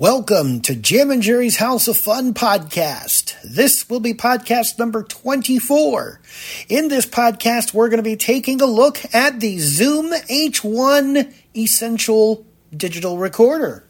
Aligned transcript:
Welcome 0.00 0.62
to 0.62 0.74
Jim 0.74 1.10
and 1.10 1.20
Jerry's 1.20 1.58
House 1.58 1.86
of 1.86 1.94
Fun 1.94 2.32
podcast. 2.32 3.36
This 3.44 3.90
will 3.90 4.00
be 4.00 4.14
podcast 4.14 4.78
number 4.78 5.02
24. 5.02 6.22
In 6.70 6.88
this 6.88 7.04
podcast, 7.04 7.74
we're 7.74 7.90
going 7.90 7.98
to 7.98 8.02
be 8.02 8.16
taking 8.16 8.62
a 8.62 8.64
look 8.64 8.98
at 9.14 9.40
the 9.40 9.58
Zoom 9.58 10.10
H1 10.12 11.34
Essential 11.54 12.46
Digital 12.74 13.18
Recorder. 13.18 13.84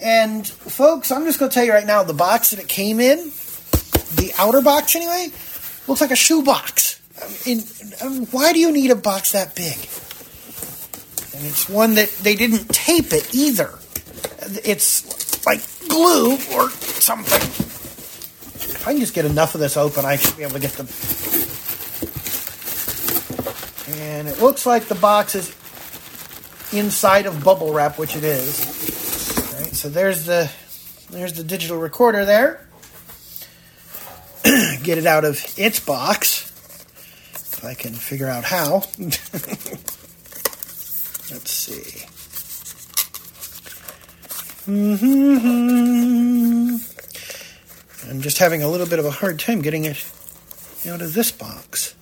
And 0.00 0.44
folks, 0.44 1.12
I'm 1.12 1.24
just 1.24 1.38
going 1.38 1.52
to 1.52 1.54
tell 1.54 1.64
you 1.64 1.72
right 1.72 1.86
now 1.86 2.02
the 2.02 2.12
box 2.12 2.50
that 2.50 2.58
it 2.58 2.66
came 2.66 2.98
in, 2.98 3.18
the 4.16 4.32
outer 4.38 4.60
box 4.60 4.96
anyway, 4.96 5.28
looks 5.86 6.00
like 6.00 6.10
a 6.10 6.16
shoe 6.16 6.42
box. 6.42 7.00
I 7.16 7.48
mean, 7.48 7.62
um, 8.02 8.26
why 8.32 8.52
do 8.52 8.58
you 8.58 8.72
need 8.72 8.90
a 8.90 8.96
box 8.96 9.30
that 9.30 9.54
big? 9.54 9.76
And 11.36 11.46
it's 11.46 11.68
one 11.68 11.94
that 11.94 12.08
they 12.24 12.34
didn't 12.34 12.70
tape 12.70 13.12
it 13.12 13.32
either 13.32 13.79
it's 14.58 15.44
like 15.46 15.60
glue 15.88 16.34
or 16.54 16.70
something. 16.70 17.40
If 18.74 18.86
I 18.86 18.92
can 18.92 19.00
just 19.00 19.14
get 19.14 19.24
enough 19.24 19.54
of 19.54 19.60
this 19.60 19.76
open, 19.76 20.04
I 20.04 20.16
should 20.16 20.36
be 20.36 20.42
able 20.42 20.54
to 20.54 20.60
get 20.60 20.72
the. 20.72 20.84
And 24.00 24.28
it 24.28 24.40
looks 24.40 24.66
like 24.66 24.84
the 24.84 24.94
box 24.94 25.34
is 25.34 25.54
inside 26.72 27.26
of 27.26 27.42
bubble 27.44 27.72
wrap, 27.72 27.98
which 27.98 28.16
it 28.16 28.24
is. 28.24 29.38
All 29.38 29.60
right, 29.60 29.74
so 29.74 29.88
there's 29.88 30.24
the 30.24 30.50
there's 31.10 31.32
the 31.34 31.44
digital 31.44 31.78
recorder 31.78 32.24
there. 32.24 32.66
get 34.82 34.96
it 34.98 35.06
out 35.06 35.24
of 35.24 35.44
its 35.58 35.80
box. 35.80 36.46
If 37.34 37.64
I 37.64 37.74
can 37.74 37.92
figure 37.92 38.28
out 38.28 38.44
how. 38.44 38.84
Let's 41.30 41.52
see. 41.52 42.09
Mm-hmm. 44.66 46.10
I'm 48.10 48.20
just 48.20 48.36
having 48.38 48.62
a 48.62 48.68
little 48.68 48.86
bit 48.86 48.98
of 48.98 49.06
a 49.06 49.10
hard 49.10 49.38
time 49.38 49.62
getting 49.62 49.86
it 49.86 49.96
out 50.86 51.00
of 51.00 51.14
this 51.14 51.32
box. 51.32 51.94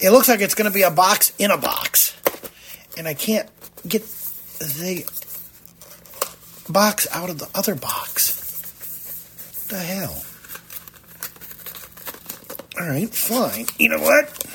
It 0.00 0.10
looks 0.10 0.28
like 0.28 0.40
it's 0.40 0.54
going 0.54 0.70
to 0.70 0.74
be 0.74 0.80
a 0.82 0.90
box 0.90 1.34
in 1.38 1.50
a 1.50 1.58
box. 1.58 2.16
And 2.96 3.06
I 3.06 3.12
can't 3.12 3.50
get 3.86 4.02
the 4.58 5.04
box 6.70 7.06
out 7.12 7.28
of 7.28 7.38
the 7.38 7.48
other 7.54 7.74
box. 7.74 8.38
What 9.68 9.78
the 9.78 9.84
hell? 9.84 10.24
All 12.80 12.88
right, 12.88 13.10
fine. 13.14 13.66
You 13.78 13.90
know 13.90 13.98
what? 13.98 14.46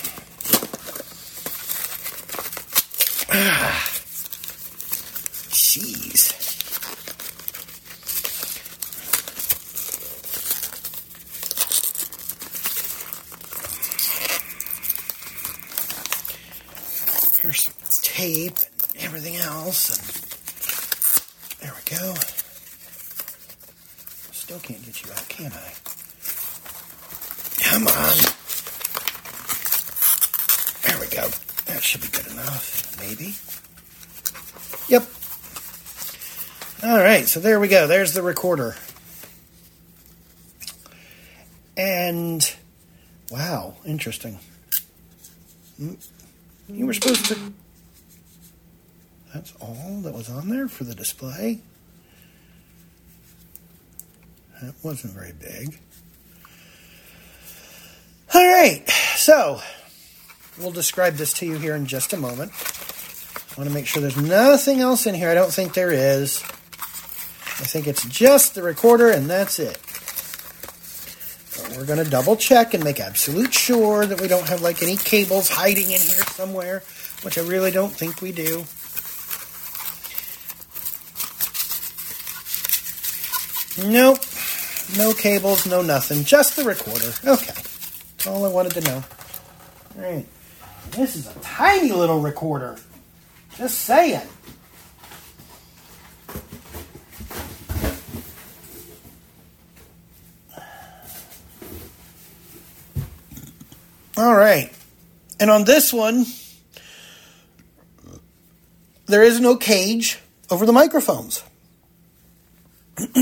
Ah. 3.38 3.86
Jeez. 5.76 6.32
Here's 17.42 17.64
some 17.64 17.74
tape 18.04 18.54
and 18.94 19.04
everything 19.04 19.36
else, 19.36 19.90
and 19.92 20.00
there 21.60 21.74
we 21.76 21.98
go. 21.98 22.14
Still 24.32 24.60
can't 24.60 24.86
get 24.86 25.04
you 25.04 25.12
out, 25.12 25.28
can 25.28 25.52
I? 25.52 25.74
Come 27.64 27.88
on. 27.88 28.18
There 30.84 31.00
we 31.02 31.08
go. 31.14 31.28
That 31.66 31.84
should 31.84 32.00
be 32.00 32.08
good 32.08 32.28
enough, 32.28 32.96
maybe. 32.98 33.36
Yep, 34.88 35.04
all 36.86 37.00
right, 37.00 37.25
so 37.36 37.42
there 37.42 37.60
we 37.60 37.68
go. 37.68 37.86
There's 37.86 38.14
the 38.14 38.22
recorder. 38.22 38.78
And 41.76 42.42
wow, 43.30 43.76
interesting. 43.86 44.40
Hmm. 45.76 45.96
You 46.70 46.86
were 46.86 46.94
supposed 46.94 47.26
to. 47.26 47.38
That's 49.34 49.54
all 49.60 50.00
that 50.04 50.14
was 50.14 50.30
on 50.30 50.48
there 50.48 50.70
for 50.70 50.86
the 50.86 50.96
display. 50.96 51.60
That 54.62 54.74
wasn't 54.82 55.12
very 55.12 55.34
big. 55.34 55.78
All 58.34 58.48
right, 58.48 58.90
so 59.18 59.60
we'll 60.58 60.72
describe 60.72 61.16
this 61.16 61.34
to 61.34 61.46
you 61.46 61.58
here 61.58 61.76
in 61.76 61.86
just 61.86 62.14
a 62.14 62.18
moment. 62.18 62.54
I 62.54 63.60
want 63.60 63.68
to 63.68 63.74
make 63.74 63.88
sure 63.88 64.02
there's 64.02 64.16
nothing 64.16 64.80
else 64.80 65.06
in 65.06 65.16
here. 65.16 65.30
I 65.30 65.34
don't 65.34 65.52
think 65.52 65.74
there 65.74 65.92
is. 65.92 66.42
I 67.58 67.64
think 67.64 67.88
it's 67.88 68.04
just 68.06 68.54
the 68.54 68.62
recorder 68.62 69.10
and 69.10 69.30
that's 69.30 69.60
it. 69.60 69.80
But 71.56 71.78
we're 71.78 71.86
going 71.86 72.04
to 72.04 72.10
double 72.10 72.36
check 72.36 72.74
and 72.74 72.84
make 72.84 73.00
absolute 73.00 73.54
sure 73.54 74.06
that 74.06 74.20
we 74.20 74.28
don't 74.28 74.48
have 74.50 74.62
like 74.62 74.84
any 74.84 74.98
cables 74.98 75.50
hiding 75.50 75.86
in 75.86 76.02
here 76.02 76.24
somewhere, 76.34 76.84
which 77.24 77.38
I 77.38 77.42
really 77.42 77.72
don't 77.72 77.94
think 77.94 78.22
we 78.22 78.34
do. 78.34 78.66
Nope. 83.90 84.20
No 84.98 85.14
cables, 85.14 85.66
no 85.66 85.82
nothing. 85.82 86.24
Just 86.24 86.56
the 86.56 86.64
recorder. 86.64 87.12
Okay. 87.26 87.54
That's 87.54 88.28
all 88.28 88.46
I 88.46 88.50
wanted 88.50 88.74
to 88.74 88.82
know. 88.82 89.04
All 89.98 90.02
right. 90.02 90.26
This 90.92 91.16
is 91.16 91.28
a 91.28 91.40
tiny 91.40 91.92
little 91.92 92.20
recorder. 92.20 92.78
Just 93.58 93.80
saying. 93.80 94.28
All 104.18 104.36
right. 104.36 104.72
And 105.40 105.50
on 105.50 105.66
this 105.66 105.92
one, 105.92 106.26
there 109.08 109.24
is 109.24 109.40
no 109.40 109.58
cage 109.58 110.20
over 110.50 110.66
the 110.66 110.72
microphones. 110.72 111.44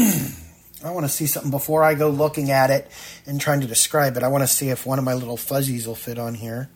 I 0.84 0.92
want 0.92 1.06
to 1.06 1.10
see 1.10 1.26
something 1.26 1.50
before 1.50 1.84
I 1.84 1.96
go 1.96 2.10
looking 2.10 2.52
at 2.52 2.70
it 2.70 2.92
and 3.26 3.42
trying 3.42 3.62
to 3.62 3.68
describe 3.68 4.18
it. 4.18 4.24
I 4.24 4.28
want 4.28 4.44
to 4.44 4.48
see 4.48 4.70
if 4.70 4.86
one 4.86 5.00
of 5.00 5.06
my 5.06 5.14
little 5.14 5.38
fuzzies 5.38 5.88
will 5.88 5.96
fit 5.96 6.20
on 6.20 6.36
here. 6.36 6.70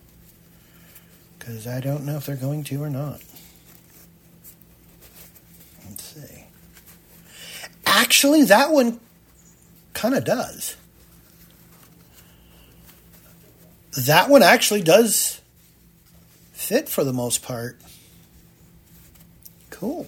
Because 1.37 1.67
I 1.67 1.79
don't 1.79 2.05
know 2.05 2.17
if 2.17 2.25
they're 2.25 2.35
going 2.35 2.63
to 2.65 2.83
or 2.83 2.89
not. 2.89 3.21
Let's 5.87 6.03
see. 6.03 6.45
Actually, 7.85 8.43
that 8.45 8.71
one 8.71 8.99
kind 9.93 10.15
of 10.15 10.25
does. 10.25 10.75
That 13.97 14.29
one 14.29 14.43
actually 14.43 14.81
does 14.81 15.41
fit 16.53 16.87
for 16.87 17.03
the 17.03 17.13
most 17.13 17.41
part. 17.41 17.79
Cool. 19.69 20.07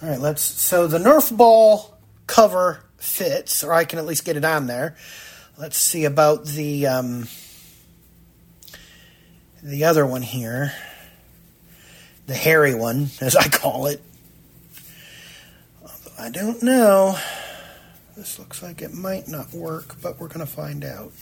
All 0.00 0.08
right, 0.08 0.20
let's. 0.20 0.42
So 0.42 0.86
the 0.86 0.98
Nerf 0.98 1.36
ball 1.36 1.98
cover 2.26 2.84
fits, 2.98 3.64
or 3.64 3.72
I 3.72 3.84
can 3.84 3.98
at 3.98 4.06
least 4.06 4.24
get 4.24 4.36
it 4.36 4.44
on 4.44 4.66
there. 4.66 4.96
Let's 5.56 5.76
see 5.76 6.04
about 6.04 6.44
the 6.46 6.86
um, 6.86 7.26
the 9.60 9.84
other 9.84 10.06
one 10.06 10.22
here, 10.22 10.72
the 12.26 12.34
hairy 12.34 12.76
one, 12.76 13.08
as 13.20 13.34
I 13.34 13.48
call 13.48 13.86
it. 13.86 14.00
Although 15.82 16.12
I 16.16 16.30
don't 16.30 16.62
know. 16.62 17.18
This 18.16 18.38
looks 18.38 18.62
like 18.62 18.82
it 18.82 18.92
might 18.92 19.28
not 19.28 19.52
work, 19.52 19.96
but 20.02 20.18
we're 20.18 20.28
going 20.28 20.40
to 20.40 20.46
find 20.46 20.84
out 20.84 21.12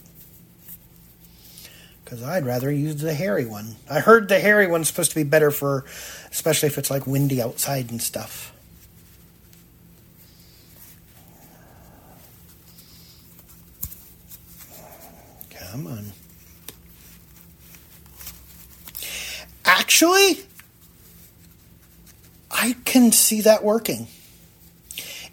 because 2.07 2.23
I'd 2.23 2.47
rather 2.47 2.71
use 2.71 3.03
the 3.03 3.13
hairy 3.13 3.47
one. 3.47 3.75
I 3.91 3.99
heard 3.99 4.29
the 4.29 4.39
hairy 4.39 4.69
one's 4.69 4.87
supposed 4.87 5.11
to 5.11 5.17
be 5.17 5.25
better 5.25 5.51
for, 5.51 5.85
especially 6.31 6.69
if 6.69 6.79
it's 6.79 6.89
like 6.89 7.05
windy 7.05 7.43
outside 7.43 7.91
and 7.91 8.01
stuff. 8.01 8.53
Come 15.51 15.89
on. 15.89 16.13
Actually, 19.65 20.39
I 22.53 22.77
can 22.85 23.11
see 23.11 23.41
that 23.41 23.65
working. 23.65 24.07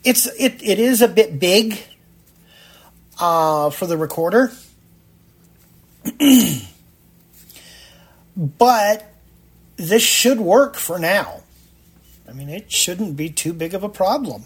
It's 0.04 0.26
it 0.26 0.60
it 0.64 0.80
is 0.80 1.04
a 1.04 1.08
bit 1.08 1.40
big 1.40 1.80
uh, 3.20 3.70
for 3.70 3.86
the 3.86 3.96
recorder 3.96 4.52
but 8.36 9.14
this 9.78 10.04
should 10.04 10.40
work 10.40 10.76
for 10.76 11.00
now. 11.00 11.42
I 12.28 12.34
mean, 12.34 12.50
it 12.50 12.72
shouldn't 12.72 13.16
be 13.16 13.30
too 13.30 13.54
big 13.54 13.74
of 13.74 13.84
a 13.84 13.90
problem. 13.90 14.46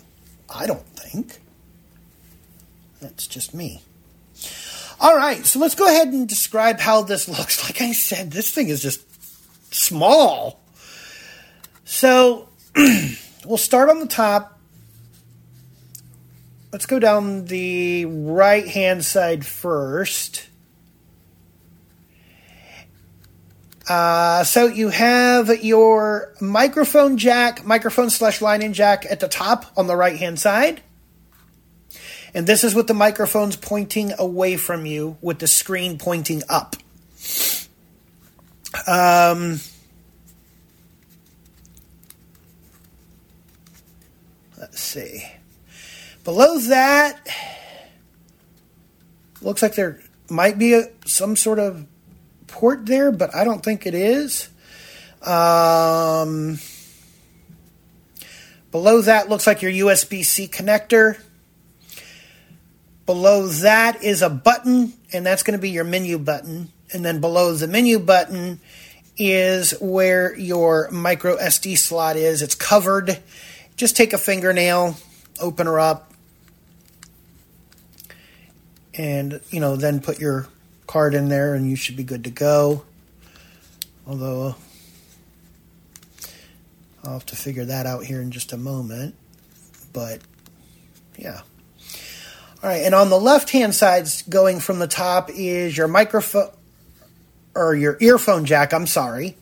I 0.53 0.65
don't 0.65 0.85
think. 0.87 1.39
That's 3.01 3.27
just 3.27 3.53
me. 3.53 3.81
All 4.99 5.15
right, 5.15 5.45
so 5.45 5.59
let's 5.59 5.75
go 5.75 5.85
ahead 5.85 6.07
and 6.07 6.27
describe 6.27 6.79
how 6.79 7.01
this 7.03 7.27
looks. 7.37 7.63
Like 7.63 7.81
I 7.81 7.91
said, 7.91 8.31
this 8.31 8.51
thing 8.51 8.69
is 8.69 8.81
just 8.81 9.01
small. 9.73 10.59
So 11.85 12.49
we'll 13.45 13.57
start 13.57 13.89
on 13.89 13.99
the 13.99 14.07
top. 14.07 14.59
Let's 16.71 16.85
go 16.85 16.99
down 16.99 17.45
the 17.45 18.05
right 18.05 18.67
hand 18.67 19.05
side 19.05 19.45
first. 19.45 20.46
Uh, 23.87 24.43
so 24.43 24.65
you 24.65 24.89
have 24.89 25.63
your 25.63 26.33
microphone 26.41 27.17
jack, 27.17 27.65
microphone 27.65 28.09
slash 28.09 28.41
line 28.41 28.61
in 28.61 28.73
jack 28.73 29.05
at 29.09 29.19
the 29.19 29.27
top 29.29 29.65
on 29.77 29.87
the 29.87 29.95
right 29.95 30.17
hand 30.17 30.39
side. 30.39 30.81
And 32.33 32.45
this 32.45 32.63
is 32.63 32.75
with 32.75 32.87
the 32.87 32.93
microphones 32.93 33.55
pointing 33.55 34.11
away 34.19 34.57
from 34.57 34.85
you 34.85 35.17
with 35.21 35.39
the 35.39 35.47
screen 35.47 35.97
pointing 35.97 36.43
up. 36.49 36.75
Um, 38.85 39.59
let's 44.57 44.79
see. 44.79 45.25
Below 46.25 46.59
that, 46.59 47.25
looks 49.41 49.61
like 49.61 49.75
there 49.75 50.01
might 50.29 50.59
be 50.59 50.73
a, 50.73 50.89
some 51.05 51.37
sort 51.37 51.57
of 51.57 51.85
port 52.47 52.85
there, 52.85 53.11
but 53.11 53.35
I 53.35 53.43
don't 53.43 53.63
think 53.63 53.85
it 53.85 53.93
is. 53.93 54.49
Um, 55.21 56.59
below 58.71 59.01
that 59.01 59.29
looks 59.29 59.47
like 59.47 59.61
your 59.61 59.71
USB 59.71 60.23
C 60.23 60.47
connector. 60.47 61.19
Below 63.05 63.47
that 63.47 64.03
is 64.03 64.21
a 64.21 64.29
button, 64.29 64.93
and 65.13 65.25
that's 65.25 65.43
going 65.43 65.57
to 65.57 65.61
be 65.61 65.69
your 65.69 65.85
menu 65.85 66.17
button. 66.17 66.71
And 66.91 67.05
then 67.05 67.21
below 67.21 67.53
the 67.53 67.67
menu 67.67 67.99
button 67.99 68.59
is 69.17 69.71
where 69.81 70.37
your 70.37 70.89
micro 70.91 71.37
SD 71.37 71.77
slot 71.77 72.15
is. 72.15 72.41
It's 72.41 72.55
covered. 72.55 73.19
Just 73.75 73.95
take 73.95 74.13
a 74.13 74.17
fingernail, 74.17 74.97
open 75.39 75.67
her 75.67 75.79
up, 75.79 76.13
and 78.93 79.39
you 79.49 79.59
know, 79.59 79.75
then 79.75 79.99
put 79.99 80.19
your 80.19 80.47
card 80.87 81.13
in 81.13 81.29
there 81.29 81.53
and 81.53 81.69
you 81.69 81.75
should 81.75 81.95
be 81.97 82.03
good 82.03 82.23
to 82.23 82.31
go. 82.31 82.83
Although 84.07 84.55
I'll 87.03 87.13
have 87.13 87.25
to 87.27 87.35
figure 87.35 87.65
that 87.65 87.85
out 87.85 88.05
here 88.05 88.21
in 88.21 88.31
just 88.31 88.53
a 88.53 88.57
moment. 88.57 89.15
But 89.93 90.21
yeah. 91.17 91.41
All 92.63 92.69
right, 92.69 92.83
and 92.83 92.95
on 92.95 93.09
the 93.09 93.19
left 93.19 93.51
hand 93.51 93.75
side, 93.75 94.07
going 94.29 94.59
from 94.59 94.79
the 94.79 94.87
top, 94.87 95.29
is 95.29 95.77
your 95.77 95.87
microphone 95.87 96.49
or 97.53 97.75
your 97.75 97.97
earphone 97.99 98.45
jack. 98.45 98.73
I'm 98.73 98.87
sorry. 98.87 99.37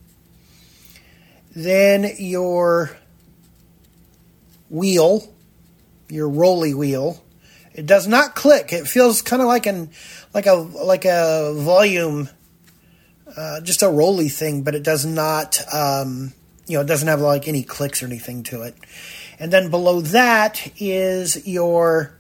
Then 1.56 2.12
your 2.20 2.98
wheel, 4.70 5.34
your 6.10 6.30
rolly 6.30 6.74
wheel. 6.74 7.24
It 7.76 7.86
does 7.86 8.08
not 8.08 8.36
click. 8.36 8.72
It 8.72 8.88
feels 8.88 9.22
kind 9.22 9.42
of 9.42 9.50
like 9.50 9.66
an 9.66 9.90
like 10.34 10.46
a 10.46 10.54
like 10.54 11.04
a 11.04 11.54
volume, 11.58 12.30
uh, 13.36 13.60
just 13.60 13.84
a 13.84 13.90
roly 13.90 14.30
thing, 14.30 14.64
but 14.64 14.76
it 14.76 14.82
does 14.84 15.06
not. 15.06 15.62
Um, 15.74 16.32
you 16.68 16.78
know, 16.78 16.82
it 16.82 16.88
doesn't 16.88 17.10
have 17.10 17.20
like 17.20 17.50
any 17.50 17.64
clicks 17.64 18.02
or 18.02 18.06
anything 18.06 18.44
to 18.44 18.62
it. 18.62 18.76
And 19.40 19.52
then 19.52 19.70
below 19.70 20.00
that 20.02 20.72
is 20.80 21.46
your 21.46 22.18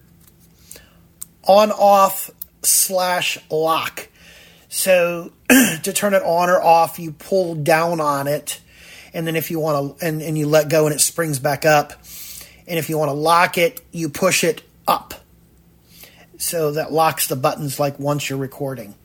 on 1.43 1.71
off 1.71 2.29
slash 2.61 3.37
lock. 3.49 4.09
So 4.67 5.31
to 5.49 5.93
turn 5.93 6.13
it 6.13 6.21
on 6.21 6.49
or 6.49 6.61
off, 6.61 6.99
you 6.99 7.13
pull 7.13 7.55
down 7.55 8.01
on 8.01 8.27
it, 8.27 8.59
and 9.13 9.25
then 9.25 9.37
if 9.37 9.49
you 9.49 9.59
want 9.61 9.99
to, 9.99 10.05
and, 10.05 10.21
and 10.21 10.37
you 10.37 10.47
let 10.47 10.67
go 10.67 10.85
and 10.85 10.93
it 10.93 10.99
springs 10.99 11.39
back 11.39 11.65
up. 11.65 11.93
And 12.67 12.77
if 12.77 12.89
you 12.89 12.97
want 12.97 13.07
to 13.07 13.13
lock 13.13 13.57
it, 13.57 13.79
you 13.93 14.09
push 14.09 14.43
it 14.43 14.61
up. 14.85 15.24
So 16.37 16.71
that 16.71 16.91
locks 16.91 17.27
the 17.27 17.35
buttons 17.35 17.79
like 17.79 17.99
once 17.99 18.29
you're 18.29 18.39
recording. 18.39 18.95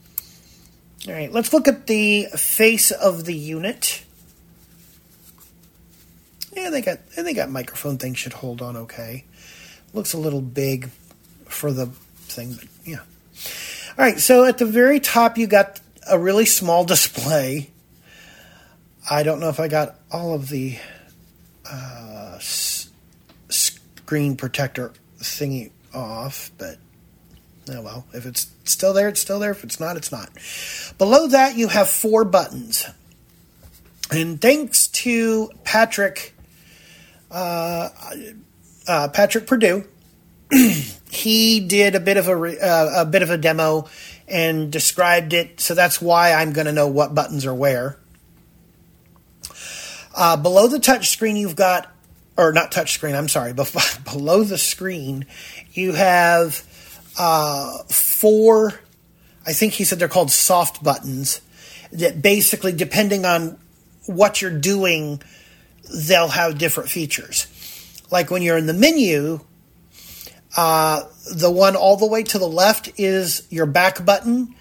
All 1.06 1.14
right, 1.14 1.32
let's 1.32 1.52
look 1.52 1.66
at 1.68 1.86
the 1.86 2.26
face 2.36 2.90
of 2.90 3.24
the 3.24 3.34
unit. 3.34 4.04
Yeah, 6.54 6.70
they 6.70 6.82
got 6.82 6.98
I 7.16 7.32
that 7.32 7.50
microphone 7.50 7.96
thing 7.96 8.14
should 8.14 8.32
hold 8.34 8.60
on 8.60 8.76
okay. 8.76 9.24
Looks 9.92 10.12
a 10.12 10.18
little 10.18 10.42
big 10.42 10.90
for 11.46 11.72
the 11.72 11.86
thing, 11.86 12.54
but 12.54 12.66
yeah. 12.84 13.00
All 13.98 14.04
right, 14.04 14.18
so 14.18 14.44
at 14.44 14.58
the 14.58 14.66
very 14.66 15.00
top 15.00 15.38
you 15.38 15.46
got 15.46 15.80
a 16.08 16.18
really 16.18 16.46
small 16.46 16.84
display. 16.86 17.70
I 19.08 19.22
don't 19.22 19.40
know 19.40 19.48
if 19.48 19.58
I 19.58 19.68
got 19.68 19.96
all 20.10 20.34
of 20.34 20.48
the 20.48 20.76
uh, 21.64 22.34
s- 22.36 22.90
screen 23.48 24.36
protector 24.36 24.92
thingy 25.18 25.70
off, 25.94 26.50
but 26.58 26.76
Oh 27.72 27.82
well, 27.82 28.06
if 28.12 28.26
it's 28.26 28.50
still 28.64 28.92
there, 28.92 29.08
it's 29.08 29.20
still 29.20 29.38
there. 29.38 29.52
If 29.52 29.62
it's 29.62 29.78
not, 29.78 29.96
it's 29.96 30.10
not. 30.10 30.30
Below 30.98 31.28
that, 31.28 31.56
you 31.56 31.68
have 31.68 31.88
four 31.88 32.24
buttons. 32.24 32.84
And 34.10 34.40
thanks 34.40 34.88
to 34.88 35.50
Patrick, 35.62 36.34
uh, 37.30 37.90
uh, 38.88 39.08
Patrick 39.08 39.46
Perdue, 39.46 39.84
he 41.10 41.60
did 41.60 41.94
a 41.94 42.00
bit 42.00 42.16
of 42.16 42.26
a 42.26 42.32
uh, 42.32 43.02
a 43.02 43.04
bit 43.04 43.22
of 43.22 43.30
a 43.30 43.38
demo 43.38 43.88
and 44.26 44.72
described 44.72 45.32
it. 45.32 45.60
So 45.60 45.74
that's 45.74 46.00
why 46.00 46.32
I'm 46.32 46.52
going 46.52 46.66
to 46.66 46.72
know 46.72 46.88
what 46.88 47.14
buttons 47.14 47.46
are 47.46 47.54
where. 47.54 47.98
Uh, 50.14 50.36
below 50.36 50.66
the 50.66 50.78
touch 50.80 51.08
screen, 51.08 51.36
you've 51.36 51.56
got, 51.56 51.88
or 52.36 52.52
not 52.52 52.72
touch 52.72 52.92
screen. 52.92 53.14
I'm 53.14 53.28
sorry. 53.28 53.52
Below 54.04 54.42
the 54.42 54.58
screen, 54.58 55.26
you 55.72 55.92
have 55.92 56.64
uh, 57.20 57.82
four, 57.90 58.80
I 59.46 59.52
think 59.52 59.74
he 59.74 59.84
said 59.84 59.98
they're 59.98 60.08
called 60.08 60.30
soft 60.30 60.82
buttons, 60.82 61.42
that 61.92 62.22
basically, 62.22 62.72
depending 62.72 63.26
on 63.26 63.58
what 64.06 64.40
you're 64.40 64.58
doing, 64.58 65.20
they'll 66.08 66.28
have 66.28 66.56
different 66.56 66.88
features. 66.88 67.46
Like 68.10 68.30
when 68.30 68.40
you're 68.40 68.56
in 68.56 68.64
the 68.64 68.72
menu, 68.72 69.40
uh, 70.56 71.02
the 71.30 71.50
one 71.50 71.76
all 71.76 71.98
the 71.98 72.06
way 72.06 72.22
to 72.22 72.38
the 72.38 72.48
left 72.48 72.98
is 72.98 73.46
your 73.50 73.66
back 73.66 74.02
button. 74.02 74.54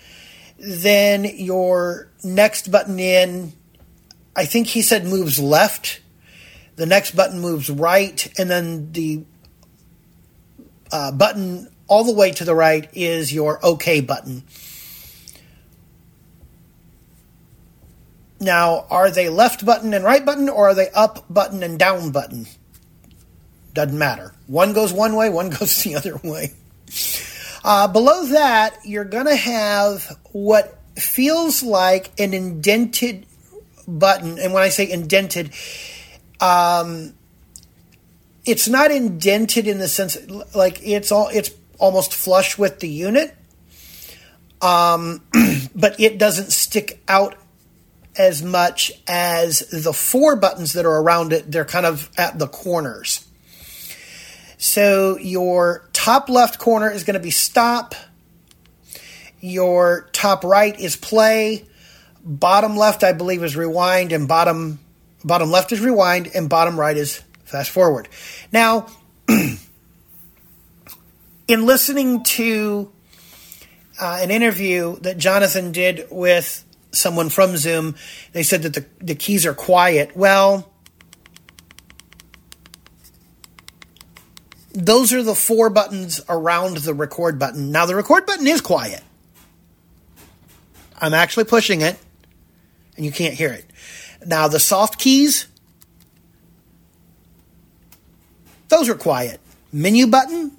Then 0.57 1.23
your 1.23 2.11
next 2.25 2.69
button 2.69 2.99
in, 2.99 3.53
I 4.35 4.43
think 4.43 4.67
he 4.67 4.81
said 4.81 5.05
moves 5.05 5.39
left. 5.39 6.01
The 6.75 6.85
next 6.85 7.15
button 7.15 7.39
moves 7.39 7.69
right. 7.69 8.27
And 8.37 8.49
then 8.49 8.91
the 8.91 9.23
uh, 10.91 11.13
button 11.13 11.69
all 11.89 12.03
the 12.03 12.13
way 12.13 12.31
to 12.31 12.45
the 12.45 12.55
right 12.55 12.89
is 12.93 13.33
your 13.33 13.59
OK 13.65 14.01
button. 14.01 14.43
Now, 18.39 18.85
are 18.89 19.11
they 19.11 19.27
left 19.27 19.65
button 19.65 19.93
and 19.93 20.05
right 20.05 20.25
button, 20.25 20.47
or 20.47 20.69
are 20.69 20.73
they 20.73 20.89
up 20.91 21.25
button 21.29 21.61
and 21.61 21.77
down 21.77 22.11
button? 22.11 22.47
Doesn't 23.73 23.97
matter. 23.97 24.33
One 24.47 24.71
goes 24.73 24.93
one 24.93 25.15
way, 25.15 25.29
one 25.29 25.49
goes 25.59 25.83
the 25.83 25.95
other 25.95 26.17
way. 26.23 26.53
Uh, 27.63 27.87
below 27.87 28.25
that, 28.27 28.77
you're 28.85 29.03
going 29.03 29.25
to 29.25 29.35
have 29.35 30.17
what 30.31 30.79
feels 30.95 31.61
like 31.63 32.11
an 32.19 32.33
indented 32.33 33.25
button. 33.87 34.39
And 34.39 34.53
when 34.53 34.63
I 34.63 34.69
say 34.69 34.89
indented, 34.89 35.53
um, 36.39 37.13
it's 38.45 38.67
not 38.67 38.91
indented 38.91 39.67
in 39.67 39.79
the 39.79 39.87
sense 39.87 40.17
like 40.55 40.79
it's 40.81 41.11
all 41.11 41.27
it's 41.27 41.51
almost 41.79 42.13
flush 42.13 42.57
with 42.57 42.79
the 42.79 42.89
unit, 42.89 43.35
um, 44.61 45.21
but 45.75 45.99
it 45.99 46.19
doesn't 46.19 46.51
stick 46.51 47.01
out 47.07 47.35
as 48.15 48.43
much 48.43 48.91
as 49.07 49.59
the 49.69 49.93
four 49.93 50.35
buttons 50.35 50.73
that 50.73 50.85
are 50.85 51.01
around 51.01 51.33
it. 51.33 51.51
They're 51.51 51.65
kind 51.65 51.85
of 51.85 52.09
at 52.17 52.37
the 52.37 52.47
corners. 52.47 53.25
So 54.57 55.17
your 55.17 55.87
top 55.93 56.27
left 56.27 56.59
corner 56.59 56.91
is 56.91 57.05
going 57.05 57.13
to 57.13 57.21
be 57.21 57.31
stop. 57.31 57.95
Your 59.39 60.09
top 60.11 60.43
right 60.43 60.77
is 60.77 60.97
play. 60.97 61.65
Bottom 62.25 62.75
left, 62.75 63.05
I 63.05 63.13
believe, 63.13 63.41
is 63.41 63.55
rewind, 63.55 64.11
and 64.11 64.27
bottom 64.27 64.79
bottom 65.23 65.49
left 65.49 65.71
is 65.71 65.79
rewind, 65.79 66.29
and 66.35 66.49
bottom 66.49 66.77
right 66.77 66.97
is 66.97 67.23
fast 67.45 67.71
forward. 67.71 68.09
Now, 68.51 68.87
in 71.49 71.65
listening 71.65 72.23
to 72.23 72.91
uh, 73.99 74.19
an 74.21 74.29
interview 74.29 74.97
that 74.99 75.17
Jonathan 75.17 75.71
did 75.71 76.07
with 76.11 76.63
someone 76.91 77.29
from 77.29 77.57
Zoom, 77.57 77.95
they 78.33 78.43
said 78.43 78.61
that 78.61 78.75
the, 78.75 78.85
the 78.99 79.15
keys 79.15 79.47
are 79.47 79.55
quiet. 79.55 80.15
Well, 80.15 80.71
those 84.73 85.11
are 85.11 85.23
the 85.23 85.33
four 85.33 85.71
buttons 85.71 86.21
around 86.29 86.77
the 86.77 86.93
record 86.93 87.39
button. 87.39 87.71
Now, 87.71 87.87
the 87.87 87.95
record 87.95 88.27
button 88.27 88.45
is 88.45 88.61
quiet. 88.61 89.01
I'm 91.01 91.15
actually 91.15 91.45
pushing 91.45 91.81
it, 91.81 91.97
and 92.95 93.05
you 93.05 93.11
can't 93.11 93.33
hear 93.33 93.51
it. 93.51 93.65
Now, 94.23 94.47
the 94.47 94.59
soft 94.59 94.99
keys, 94.99 95.47
those 98.67 98.87
are 98.87 98.95
quiet. 98.95 99.39
Menu 99.73 100.05
button, 100.05 100.51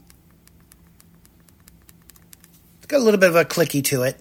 got 2.91 2.99
a 2.99 3.05
little 3.05 3.21
bit 3.21 3.31
of 3.31 3.37
a 3.37 3.45
clicky 3.45 3.83
to 3.85 4.03
it. 4.03 4.21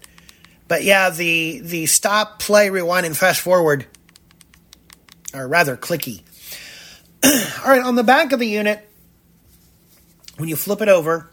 But 0.68 0.84
yeah, 0.84 1.10
the 1.10 1.60
the 1.60 1.88
stop, 1.88 2.40
play, 2.40 2.70
rewind, 2.70 3.06
and 3.06 3.18
fast 3.18 3.42
forward 3.42 3.88
are 5.34 5.48
rather 5.48 5.76
clicky. 5.76 6.22
All 7.24 7.72
right, 7.72 7.82
on 7.84 7.96
the 7.96 8.04
back 8.04 8.32
of 8.32 8.40
the 8.40 8.48
unit, 8.48 8.88
when 10.38 10.48
you 10.48 10.56
flip 10.56 10.82
it 10.82 10.88
over, 10.88 11.30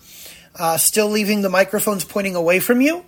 uh, 0.59 0.79
still 0.79 1.09
leaving 1.09 1.43
the 1.43 1.51
microphones 1.51 2.05
pointing 2.05 2.35
away 2.35 2.59
from 2.59 2.81
you. 2.81 3.05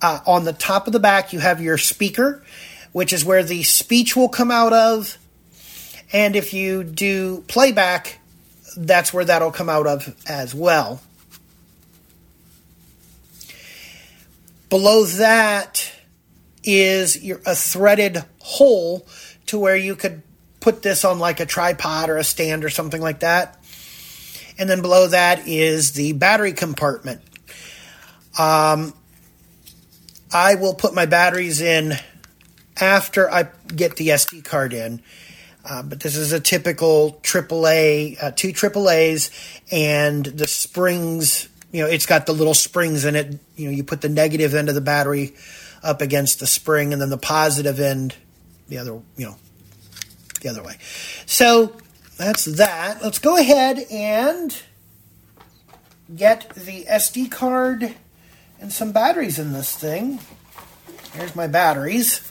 Uh, 0.00 0.20
on 0.26 0.44
the 0.44 0.52
top 0.52 0.86
of 0.86 0.92
the 0.92 1.00
back, 1.00 1.32
you 1.32 1.40
have 1.40 1.60
your 1.60 1.76
speaker, 1.76 2.44
which 2.92 3.12
is 3.12 3.24
where 3.24 3.42
the 3.42 3.62
speech 3.64 4.14
will 4.14 4.28
come 4.28 4.50
out 4.50 4.72
of. 4.72 5.18
And 6.12 6.36
if 6.36 6.54
you 6.54 6.84
do 6.84 7.42
playback, 7.48 8.20
that's 8.76 9.12
where 9.12 9.24
that'll 9.24 9.50
come 9.50 9.68
out 9.68 9.86
of 9.86 10.14
as 10.26 10.54
well. 10.54 11.00
Below 14.74 15.04
that 15.04 15.92
is 16.64 17.22
your, 17.22 17.40
a 17.46 17.54
threaded 17.54 18.24
hole 18.40 19.06
to 19.46 19.56
where 19.56 19.76
you 19.76 19.94
could 19.94 20.20
put 20.58 20.82
this 20.82 21.04
on 21.04 21.20
like 21.20 21.38
a 21.38 21.46
tripod 21.46 22.10
or 22.10 22.16
a 22.16 22.24
stand 22.24 22.64
or 22.64 22.70
something 22.70 23.00
like 23.00 23.20
that. 23.20 23.62
And 24.58 24.68
then 24.68 24.82
below 24.82 25.06
that 25.06 25.46
is 25.46 25.92
the 25.92 26.12
battery 26.14 26.54
compartment. 26.54 27.20
Um, 28.36 28.94
I 30.32 30.56
will 30.56 30.74
put 30.74 30.92
my 30.92 31.06
batteries 31.06 31.60
in 31.60 31.92
after 32.80 33.30
I 33.30 33.50
get 33.68 33.94
the 33.94 34.08
SD 34.08 34.44
card 34.44 34.72
in. 34.72 35.02
Uh, 35.64 35.84
but 35.84 36.00
this 36.00 36.16
is 36.16 36.32
a 36.32 36.40
typical 36.40 37.20
AAA, 37.22 38.20
uh, 38.20 38.32
two 38.32 38.48
AAAs, 38.48 39.30
and 39.70 40.24
the 40.24 40.48
springs. 40.48 41.48
You 41.74 41.82
know, 41.82 41.88
it's 41.88 42.06
got 42.06 42.26
the 42.26 42.32
little 42.32 42.54
springs 42.54 43.04
in 43.04 43.16
it. 43.16 43.36
You 43.56 43.66
know, 43.66 43.72
you 43.72 43.82
put 43.82 44.00
the 44.00 44.08
negative 44.08 44.54
end 44.54 44.68
of 44.68 44.76
the 44.76 44.80
battery 44.80 45.34
up 45.82 46.00
against 46.02 46.38
the 46.38 46.46
spring, 46.46 46.92
and 46.92 47.02
then 47.02 47.10
the 47.10 47.18
positive 47.18 47.80
end, 47.80 48.14
the 48.68 48.78
other. 48.78 48.92
You 49.16 49.26
know, 49.26 49.36
the 50.40 50.50
other 50.50 50.62
way. 50.62 50.76
So 51.26 51.76
that's 52.16 52.44
that. 52.44 53.02
Let's 53.02 53.18
go 53.18 53.36
ahead 53.36 53.80
and 53.90 54.56
get 56.14 56.54
the 56.54 56.84
SD 56.84 57.32
card 57.32 57.96
and 58.60 58.72
some 58.72 58.92
batteries 58.92 59.40
in 59.40 59.52
this 59.52 59.74
thing. 59.74 60.20
Here's 61.14 61.34
my 61.34 61.48
batteries. 61.48 62.30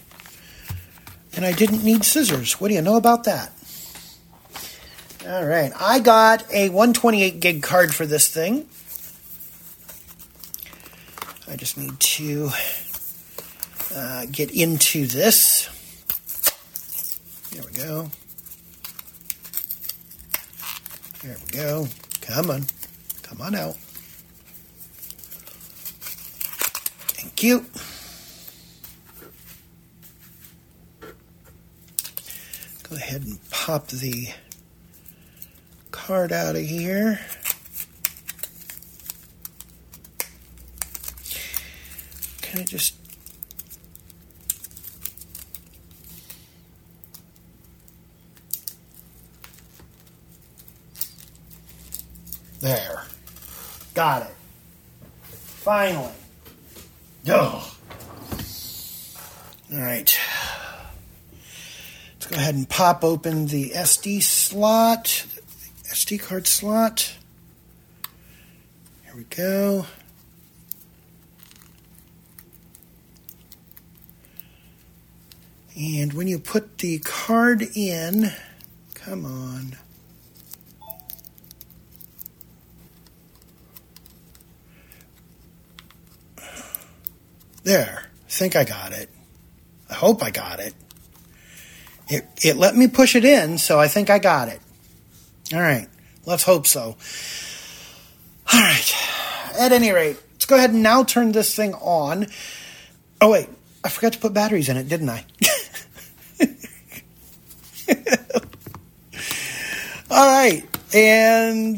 And 1.35 1.45
I 1.45 1.51
didn't 1.51 1.83
need 1.83 2.05
scissors. 2.05 2.62
What 2.62 2.69
do 2.69 2.75
you 2.75 2.81
know 2.81 2.95
about 2.95 3.25
that? 3.25 3.51
All 5.27 5.45
right. 5.45 5.73
I 5.77 6.00
got 6.00 6.50
a 6.53 6.69
128 6.69 7.41
gig 7.41 7.62
card 7.62 7.93
for 7.93 8.05
this 8.05 8.29
thing. 8.29 8.69
I 11.50 11.55
just 11.55 11.77
need 11.77 12.00
to 12.00 12.50
uh, 13.95 14.25
get 14.31 14.51
into 14.51 15.05
this. 15.05 15.69
There 17.51 17.63
we 17.63 17.71
go. 17.73 18.09
There 21.21 21.35
we 21.39 21.57
go. 21.57 21.88
Come 22.21 22.50
on. 22.50 22.63
Come 23.21 23.41
on 23.41 23.55
out. 23.55 23.75
Thank 27.15 27.43
you. 27.43 27.65
Go 32.89 32.95
ahead 32.95 33.21
and 33.23 33.39
pop 33.50 33.88
the 33.88 34.29
card 35.91 36.31
out 36.31 36.55
of 36.55 36.63
here. 36.63 37.19
Can 42.53 42.62
I 42.62 42.65
just 42.65 42.93
There. 52.60 53.05
Got 53.95 54.27
it. 54.29 54.36
Finally. 55.31 56.12
Ugh. 57.27 57.63
All 59.72 59.79
right. 59.79 60.19
Let's 62.13 62.27
go 62.27 62.36
ahead 62.36 62.53
and 62.53 62.69
pop 62.69 63.03
open 63.03 63.48
the 63.48 63.72
SD 63.72 64.22
slot, 64.22 65.25
SD 65.86 66.22
card 66.22 66.45
slot. 66.45 67.15
Here 69.05 69.15
we 69.17 69.24
go. 69.24 69.88
And 75.75 76.13
when 76.13 76.27
you 76.27 76.38
put 76.38 76.77
the 76.77 77.00
card 77.00 77.63
in, 77.75 78.32
come 78.94 79.25
on. 79.25 79.75
There. 87.63 88.10
Think 88.27 88.56
I 88.56 88.63
got 88.63 88.92
it. 88.94 89.10
I 89.89 89.94
hope 89.94 90.24
I 90.24 90.32
got 90.32 90.60
it. 90.60 90.74
It, 92.08 92.27
it 92.44 92.58
let 92.58 92.75
me 92.75 92.88
push 92.88 93.15
it 93.15 93.25
in, 93.25 93.58
so 93.58 93.80
I 93.80 93.88
think 93.88 94.10
I 94.10 94.20
got 94.20 94.50
it. 94.50 94.60
All 95.53 95.62
right. 95.62 95.88
Let's 96.25 96.44
hope 96.44 96.68
so. 96.68 96.98
All 98.51 98.60
right. 98.60 98.94
At 99.60 99.72
any 99.72 99.92
rate, 99.92 100.18
let's 100.34 100.46
go 100.46 100.56
ahead 100.56 100.72
and 100.72 100.84
now 100.84 101.03
turn 101.03 101.32
this 101.32 101.56
thing 101.56 101.74
on. 101.75 102.27
Oh, 103.22 103.32
wait. 103.32 103.50
I 103.84 103.89
forgot 103.89 104.13
to 104.13 104.20
put 104.20 104.34
batteries 104.34 104.70
in 104.70 104.77
it, 104.77 104.88
didn't 104.88 105.10
I? 105.10 105.25
All 110.09 110.27
right. 110.27 110.63
And 110.93 111.77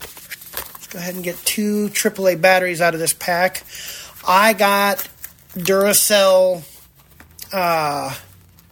let's 0.00 0.86
go 0.88 0.98
ahead 0.98 1.14
and 1.14 1.24
get 1.24 1.36
two 1.44 1.88
AAA 1.88 2.40
batteries 2.40 2.80
out 2.80 2.94
of 2.94 3.00
this 3.00 3.12
pack. 3.12 3.64
I 4.26 4.52
got 4.52 5.08
Duracell 5.54 6.62
uh, 7.52 8.14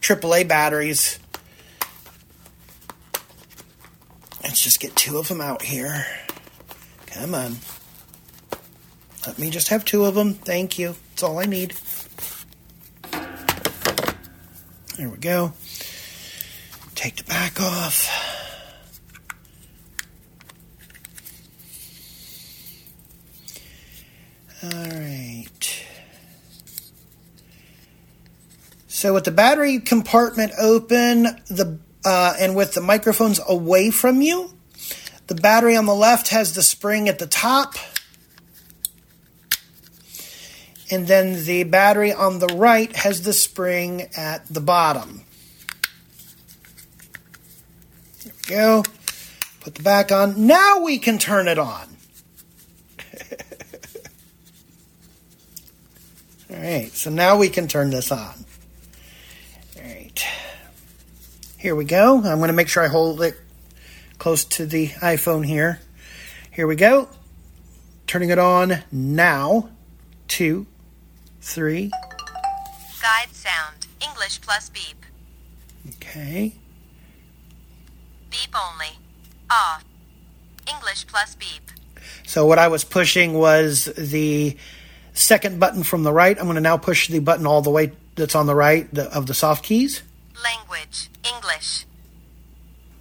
AAA 0.00 0.48
batteries. 0.48 1.18
Let's 4.42 4.62
just 4.62 4.80
get 4.80 4.96
two 4.96 5.18
of 5.18 5.28
them 5.28 5.40
out 5.40 5.62
here. 5.62 6.06
Come 7.06 7.34
on. 7.34 7.56
Let 9.26 9.38
me 9.38 9.50
just 9.50 9.68
have 9.68 9.84
two 9.84 10.06
of 10.06 10.14
them. 10.14 10.34
Thank 10.34 10.78
you. 10.78 10.96
That's 11.10 11.22
all 11.22 11.38
I 11.38 11.44
need. 11.44 11.74
There 14.96 15.08
we 15.08 15.18
go. 15.18 15.52
Take 17.00 17.16
the 17.16 17.24
back 17.24 17.58
off. 17.58 18.10
All 24.62 24.68
right. 24.70 25.86
So 28.86 29.14
with 29.14 29.24
the 29.24 29.30
battery 29.30 29.78
compartment 29.78 30.52
open, 30.60 31.22
the 31.22 31.78
uh, 32.04 32.34
and 32.38 32.54
with 32.54 32.74
the 32.74 32.82
microphones 32.82 33.40
away 33.48 33.90
from 33.90 34.20
you, 34.20 34.54
the 35.26 35.34
battery 35.34 35.76
on 35.76 35.86
the 35.86 35.94
left 35.94 36.28
has 36.28 36.52
the 36.52 36.62
spring 36.62 37.08
at 37.08 37.18
the 37.18 37.26
top, 37.26 37.76
and 40.90 41.06
then 41.06 41.46
the 41.46 41.64
battery 41.64 42.12
on 42.12 42.40
the 42.40 42.48
right 42.48 42.94
has 42.94 43.22
the 43.22 43.32
spring 43.32 44.10
at 44.18 44.46
the 44.48 44.60
bottom. 44.60 45.24
There 48.22 48.34
we 48.34 48.39
go. 48.50 48.84
Put 49.60 49.76
the 49.76 49.82
back 49.82 50.10
on. 50.12 50.46
Now 50.46 50.82
we 50.82 50.98
can 50.98 51.18
turn 51.18 51.48
it 51.48 51.58
on. 51.58 51.88
All 56.50 56.56
right, 56.56 56.90
so 56.92 57.10
now 57.10 57.38
we 57.38 57.48
can 57.48 57.68
turn 57.68 57.90
this 57.90 58.10
on. 58.10 58.44
All 59.76 59.82
right, 59.82 60.26
here 61.58 61.76
we 61.76 61.84
go. 61.84 62.16
I'm 62.16 62.38
going 62.38 62.48
to 62.48 62.54
make 62.54 62.68
sure 62.68 62.82
I 62.82 62.88
hold 62.88 63.22
it 63.22 63.36
close 64.18 64.44
to 64.44 64.66
the 64.66 64.88
iPhone 64.88 65.46
here. 65.46 65.80
Here 66.50 66.66
we 66.66 66.74
go. 66.76 67.08
Turning 68.06 68.30
it 68.30 68.38
on 68.38 68.82
now. 68.90 69.68
Two, 70.26 70.66
three. 71.40 71.90
Guide 73.00 73.32
sound. 73.32 73.86
English 74.00 74.40
plus 74.40 74.68
beep. 74.68 75.06
Okay. 75.96 76.59
Beep 78.40 78.54
only. 78.56 78.98
Off. 79.50 79.84
English 80.66 81.06
plus 81.06 81.34
beep. 81.34 81.70
So 82.26 82.46
what 82.46 82.58
I 82.58 82.68
was 82.68 82.84
pushing 82.84 83.34
was 83.34 83.86
the 83.96 84.56
second 85.12 85.58
button 85.60 85.82
from 85.82 86.04
the 86.04 86.12
right. 86.12 86.38
I'm 86.38 86.44
going 86.44 86.54
to 86.54 86.60
now 86.60 86.76
push 86.76 87.08
the 87.08 87.18
button 87.18 87.46
all 87.46 87.60
the 87.60 87.70
way 87.70 87.92
that's 88.14 88.34
on 88.34 88.46
the 88.46 88.54
right 88.54 88.86
of 88.98 89.26
the 89.26 89.34
soft 89.34 89.64
keys. 89.64 90.02
Language. 90.42 91.08
English. 91.24 91.86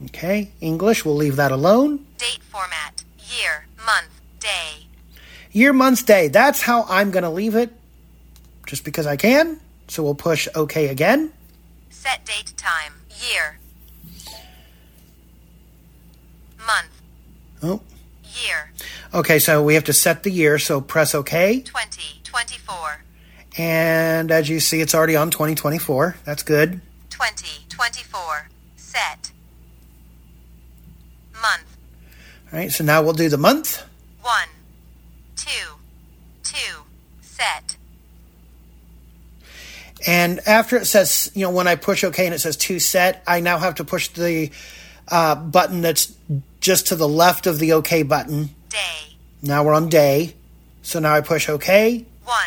Okay, 0.06 0.52
English, 0.62 1.04
we'll 1.04 1.16
leave 1.16 1.36
that 1.36 1.52
alone. 1.52 2.06
Date 2.18 2.40
format. 2.50 3.04
Year, 3.20 3.66
month, 3.86 4.22
day. 4.40 4.88
Year, 5.52 5.74
month, 5.74 6.06
day. 6.06 6.30
That's 6.30 6.62
how 6.62 6.86
I'm 6.88 7.12
going 7.12 7.24
to 7.24 7.30
leave 7.30 7.56
it, 7.56 7.72
just 8.66 8.86
because 8.86 9.06
I 9.06 9.18
can. 9.18 9.60
So 9.88 10.04
we'll 10.04 10.16
push 10.16 10.48
OK 10.56 10.88
again. 10.88 11.34
Set 11.90 12.26
date 12.26 12.54
time. 12.56 12.94
Year. 13.10 13.59
Oh, 17.62 17.82
Year. 18.46 18.72
okay, 19.14 19.40
so 19.40 19.64
we 19.64 19.74
have 19.74 19.86
to 19.86 19.94
set 19.94 20.24
the 20.24 20.32
year, 20.32 20.60
so 20.60 20.82
press 20.82 21.14
OK. 21.16 21.62
2024. 21.62 23.04
And 23.58 24.32
as 24.32 24.48
you 24.50 24.60
see, 24.60 24.80
it's 24.82 24.94
already 24.96 25.16
on 25.16 25.32
2024. 25.32 26.16
That's 26.24 26.44
good. 26.44 26.80
2024. 27.10 28.50
Set. 28.78 29.32
Month. 31.34 31.78
All 32.52 32.60
right, 32.60 32.72
so 32.72 32.84
now 32.84 33.02
we'll 33.02 33.14
do 33.14 33.30
the 33.30 33.38
month. 33.38 33.84
1. 34.22 34.34
2. 35.36 35.48
2. 36.44 36.56
Set. 37.22 37.76
And 40.08 40.40
after 40.48 40.78
it 40.78 40.86
says, 40.86 41.32
you 41.34 41.44
know, 41.44 41.52
when 41.52 41.68
I 41.68 41.76
push 41.76 42.04
OK 42.04 42.26
and 42.26 42.34
it 42.34 42.40
says 42.40 42.56
to 42.58 42.80
set, 42.80 43.24
I 43.28 43.42
now 43.42 43.58
have 43.58 43.76
to 43.76 43.84
push 43.84 44.08
the 44.10 44.52
uh, 45.10 45.36
button 45.36 45.82
that's 45.82 46.14
just 46.70 46.86
to 46.86 46.96
the 46.96 47.08
left 47.08 47.48
of 47.48 47.58
the 47.58 47.74
OK 47.74 48.04
button. 48.04 48.52
Day. 48.70 49.16
Now 49.42 49.64
we're 49.64 49.74
on 49.74 49.90
day. 49.90 50.36
So 50.84 51.00
now 51.00 51.16
I 51.16 51.22
push 51.22 51.50
OK. 51.50 52.06
1. 52.24 52.38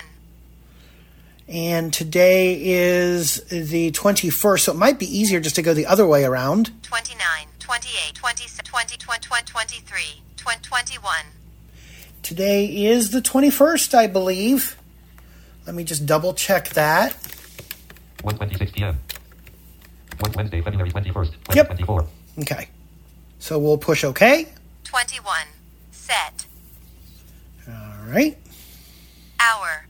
And 1.48 1.92
today 1.92 2.56
is 2.62 3.42
the 3.46 3.90
21st, 3.90 4.60
so 4.60 4.72
it 4.74 4.78
might 4.78 5.00
be 5.00 5.06
easier 5.06 5.40
just 5.40 5.56
to 5.56 5.62
go 5.62 5.74
the 5.74 5.86
other 5.86 6.06
way 6.06 6.24
around. 6.24 6.70
29. 6.84 7.18
28. 7.58 8.14
20. 8.14 8.44
20. 8.62 8.96
20. 8.96 9.44
23. 9.44 10.22
20, 10.36 10.60
21. 10.62 11.14
Today 12.22 12.66
is 12.66 13.10
the 13.10 13.20
21st, 13.20 13.92
I 13.92 14.06
believe. 14.06 14.76
Let 15.66 15.74
me 15.74 15.82
just 15.82 16.06
double 16.06 16.32
check 16.32 16.68
that. 16.70 17.12
1:26 18.22 18.72
p.m. 18.72 19.00
One 20.20 20.32
Wednesday, 20.36 20.60
February 20.62 20.92
21st, 20.92 21.32
Yep. 21.56 21.76
2024. 21.76 22.06
Okay. 22.38 22.68
So 23.42 23.58
we'll 23.58 23.76
push 23.76 24.04
OK. 24.04 24.46
21. 24.84 25.34
Set. 25.90 26.46
All 27.68 28.06
right. 28.06 28.38
Hour. 29.40 29.84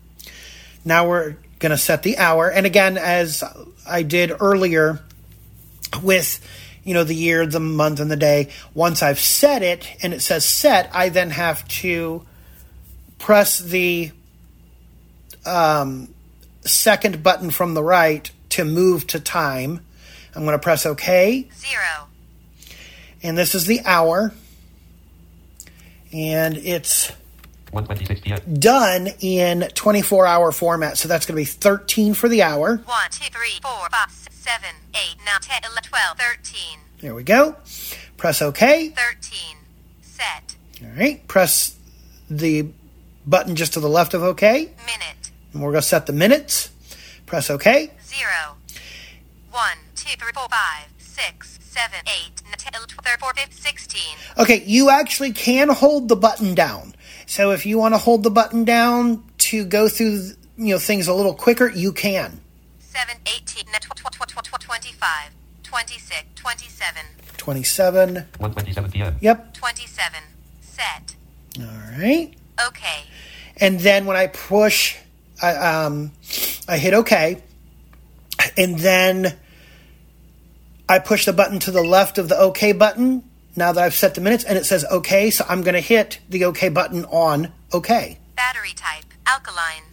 Now 0.86 1.06
we're 1.06 1.36
going 1.58 1.70
to 1.70 1.76
set 1.76 2.02
the 2.02 2.16
hour. 2.16 2.50
And 2.50 2.64
again, 2.64 2.96
as 2.96 3.44
I 3.86 4.04
did 4.04 4.32
earlier 4.40 5.02
with, 6.02 6.40
you 6.82 6.94
know, 6.94 7.04
the 7.04 7.14
year, 7.14 7.44
the 7.44 7.60
month, 7.60 8.00
and 8.00 8.10
the 8.10 8.16
day, 8.16 8.48
once 8.72 9.02
I've 9.02 9.20
set 9.20 9.62
it 9.62 9.86
and 10.02 10.14
it 10.14 10.22
says 10.22 10.46
set, 10.46 10.88
I 10.94 11.10
then 11.10 11.28
have 11.28 11.68
to 11.68 12.24
press 13.18 13.58
the 13.58 14.12
um, 15.44 16.08
second 16.62 17.22
button 17.22 17.50
from 17.50 17.74
the 17.74 17.82
right 17.82 18.30
to 18.48 18.64
move 18.64 19.06
to 19.08 19.20
time. 19.20 19.84
I'm 20.34 20.44
going 20.44 20.58
to 20.58 20.62
press 20.62 20.86
OK. 20.86 21.50
0. 21.54 21.82
And 23.22 23.38
this 23.38 23.54
is 23.54 23.66
the 23.66 23.80
hour. 23.84 24.32
And 26.12 26.56
it's 26.58 27.12
1:26 27.72 28.60
done 28.60 29.08
in 29.20 29.68
24 29.74 30.26
hour 30.26 30.52
format. 30.52 30.98
So 30.98 31.08
that's 31.08 31.24
going 31.24 31.36
to 31.36 31.40
be 31.40 31.44
13 31.44 32.14
for 32.14 32.28
the 32.28 32.42
hour. 32.42 32.76
1, 32.76 33.10
2, 33.10 33.30
3, 33.30 33.48
4, 33.62 33.72
5, 33.90 34.10
6, 34.10 34.36
7, 34.36 34.68
8, 34.94 34.98
9, 35.24 35.40
10, 35.40 35.60
11, 35.64 35.82
12, 35.84 36.18
13. 36.18 36.78
There 37.00 37.14
we 37.14 37.22
go. 37.22 37.56
Press 38.16 38.42
OK. 38.42 38.90
13. 38.90 39.56
Set. 40.02 40.54
All 40.82 40.90
right. 40.98 41.26
Press 41.26 41.76
the 42.28 42.66
button 43.26 43.56
just 43.56 43.72
to 43.74 43.80
the 43.80 43.88
left 43.88 44.14
of 44.14 44.22
OK. 44.22 44.70
Minute. 44.86 45.30
And 45.52 45.62
we're 45.62 45.70
going 45.70 45.82
to 45.82 45.88
set 45.88 46.06
the 46.06 46.12
minutes. 46.12 46.70
Press 47.26 47.50
OK. 47.50 47.90
0. 48.04 48.30
1, 49.50 49.62
2, 49.96 50.16
3, 50.18 50.32
4, 50.32 50.48
5, 50.48 50.88
6, 50.98 51.51
7, 51.72 52.00
8, 52.06 52.42
9, 52.44 52.54
10, 52.58 52.72
11, 52.74 52.88
12, 52.88 53.04
13, 53.04 53.18
14, 53.18 53.46
15, 53.46 53.62
16. 53.62 54.02
Okay, 54.40 54.62
you 54.66 54.90
actually 54.90 55.32
can 55.32 55.70
hold 55.70 56.08
the 56.08 56.16
button 56.16 56.54
down. 56.54 56.94
So 57.24 57.50
if 57.50 57.64
you 57.64 57.78
want 57.78 57.94
to 57.94 57.98
hold 57.98 58.24
the 58.24 58.30
button 58.30 58.64
down 58.64 59.24
to 59.48 59.64
go 59.64 59.88
through, 59.88 60.32
you 60.58 60.74
know, 60.74 60.78
things 60.78 61.08
a 61.08 61.14
little 61.14 61.32
quicker, 61.32 61.70
you 61.70 61.92
can. 61.92 62.42
7, 62.78 63.16
18, 63.24 63.64
19, 63.72 63.88
20, 63.88 64.18
20, 64.18 64.34
20, 64.34 64.66
25, 64.66 65.30
26, 65.62 66.24
27, 66.34 67.02
27. 67.38 68.26
1:27 68.38 68.92
p.m. 68.92 69.16
Yep. 69.22 69.54
27. 69.54 70.20
Set. 70.60 71.16
All 71.58 71.64
right. 71.98 72.34
Okay. 72.68 73.04
And 73.56 73.80
then 73.80 74.04
when 74.04 74.18
I 74.18 74.26
push, 74.26 74.98
I, 75.40 75.54
um, 75.54 76.12
I 76.68 76.76
hit 76.76 76.92
OK. 76.92 77.42
And 78.58 78.78
then 78.78 79.38
I 80.92 80.98
push 80.98 81.24
the 81.24 81.32
button 81.32 81.58
to 81.60 81.70
the 81.70 81.82
left 81.82 82.18
of 82.18 82.28
the 82.28 82.38
OK 82.38 82.72
button 82.72 83.24
now 83.56 83.72
that 83.72 83.82
I've 83.82 83.94
set 83.94 84.14
the 84.14 84.20
minutes 84.20 84.44
and 84.44 84.58
it 84.58 84.66
says 84.66 84.84
OK. 84.90 85.30
So 85.30 85.42
I'm 85.48 85.62
going 85.62 85.72
to 85.74 85.80
hit 85.80 86.18
the 86.28 86.44
OK 86.44 86.68
button 86.68 87.06
on 87.06 87.50
OK. 87.72 88.18
Battery 88.36 88.74
type. 88.74 89.06
Alkaline. 89.26 89.84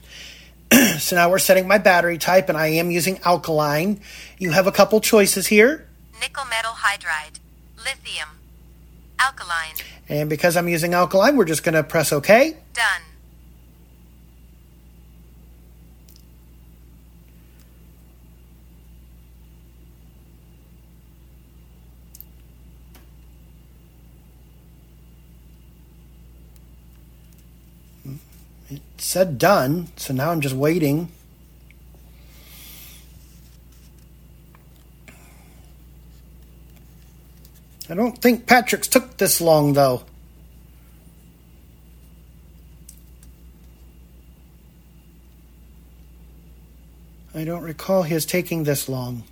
So 1.00 1.16
now 1.16 1.30
we're 1.30 1.40
setting 1.40 1.68
my 1.68 1.78
battery 1.78 2.18
type 2.18 2.50
and 2.50 2.58
I 2.58 2.68
am 2.68 2.92
using 2.92 3.20
alkaline. 3.24 4.02
You 4.38 4.52
have 4.52 4.68
a 4.68 4.72
couple 4.72 5.00
choices 5.00 5.48
here. 5.48 5.88
Nickel 6.20 6.44
metal 6.46 6.74
hydride. 6.74 7.40
Lithium. 7.78 8.30
Alkaline. 9.20 9.76
And 10.10 10.30
because 10.30 10.58
I'm 10.58 10.68
using 10.68 10.94
alkaline, 10.94 11.38
we're 11.38 11.46
just 11.46 11.64
going 11.64 11.76
to 11.76 11.84
press 11.84 12.12
OK. 12.12 12.58
Done. 12.74 13.02
It 28.70 28.82
said 28.98 29.38
done, 29.38 29.88
so 29.96 30.14
now 30.14 30.32
I'm 30.32 30.42
just 30.42 30.56
waiting. 30.56 31.12
I 37.90 37.96
don't 37.96 38.22
think 38.22 38.46
Patrick's 38.46 38.88
took 38.88 39.18
this 39.18 39.42
long 39.42 39.74
though. 39.74 40.04
I 47.34 47.44
don't 47.44 47.64
recall 47.64 48.04
his 48.04 48.26
taking 48.26 48.64
this 48.64 48.88
long. 48.90 49.24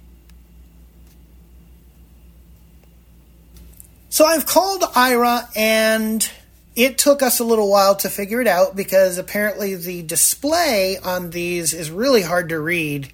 So 4.10 4.26
I've 4.26 4.46
called 4.48 4.84
Ira 4.96 5.48
and 5.56 6.28
it 6.78 7.00
took 7.00 7.24
us 7.24 7.40
a 7.40 7.44
little 7.44 7.70
while 7.72 7.96
to 7.96 8.08
figure 8.08 8.40
it 8.40 8.46
out 8.46 8.76
because 8.76 9.18
apparently 9.18 9.74
the 9.74 10.04
display 10.04 10.96
on 11.04 11.32
these 11.32 11.74
is 11.74 11.90
really 11.90 12.22
hard 12.22 12.50
to 12.50 12.60
read, 12.60 13.12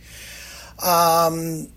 um, 0.84 1.70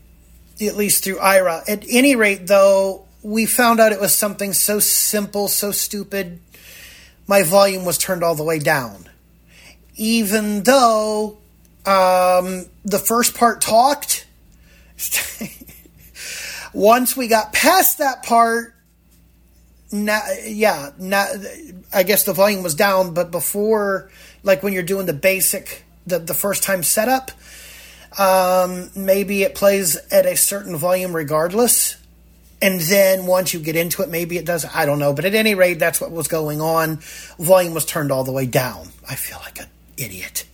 at 0.60 0.76
least 0.76 1.04
through 1.04 1.20
Ira. 1.20 1.62
At 1.68 1.84
any 1.88 2.16
rate, 2.16 2.48
though, 2.48 3.04
we 3.22 3.46
found 3.46 3.78
out 3.78 3.92
it 3.92 4.00
was 4.00 4.12
something 4.12 4.52
so 4.52 4.80
simple, 4.80 5.46
so 5.46 5.70
stupid, 5.70 6.40
my 7.28 7.44
volume 7.44 7.84
was 7.84 7.98
turned 7.98 8.24
all 8.24 8.34
the 8.34 8.42
way 8.42 8.58
down. 8.58 9.08
Even 9.94 10.64
though 10.64 11.38
um, 11.86 12.66
the 12.84 12.98
first 12.98 13.36
part 13.36 13.60
talked, 13.60 14.26
once 16.72 17.16
we 17.16 17.28
got 17.28 17.52
past 17.52 17.98
that 17.98 18.24
part, 18.24 18.75
yeah, 19.92 20.90
I 21.92 22.02
guess 22.02 22.24
the 22.24 22.32
volume 22.32 22.62
was 22.62 22.74
down, 22.74 23.14
but 23.14 23.30
before, 23.30 24.10
like 24.42 24.62
when 24.62 24.72
you're 24.72 24.82
doing 24.82 25.06
the 25.06 25.12
basic, 25.12 25.84
the, 26.06 26.18
the 26.18 26.34
first 26.34 26.62
time 26.62 26.82
setup, 26.82 27.30
um, 28.18 28.90
maybe 28.96 29.42
it 29.42 29.54
plays 29.54 29.96
at 30.10 30.26
a 30.26 30.36
certain 30.36 30.76
volume 30.76 31.14
regardless. 31.14 31.96
And 32.62 32.80
then 32.80 33.26
once 33.26 33.52
you 33.52 33.60
get 33.60 33.76
into 33.76 34.02
it, 34.02 34.08
maybe 34.08 34.38
it 34.38 34.46
does. 34.46 34.64
I 34.64 34.86
don't 34.86 34.98
know. 34.98 35.12
But 35.12 35.26
at 35.26 35.34
any 35.34 35.54
rate, 35.54 35.78
that's 35.78 36.00
what 36.00 36.10
was 36.10 36.26
going 36.26 36.60
on. 36.60 36.96
Volume 37.38 37.74
was 37.74 37.84
turned 37.84 38.10
all 38.10 38.24
the 38.24 38.32
way 38.32 38.46
down. 38.46 38.88
I 39.08 39.14
feel 39.14 39.38
like 39.38 39.60
an 39.60 39.66
idiot. 39.98 40.46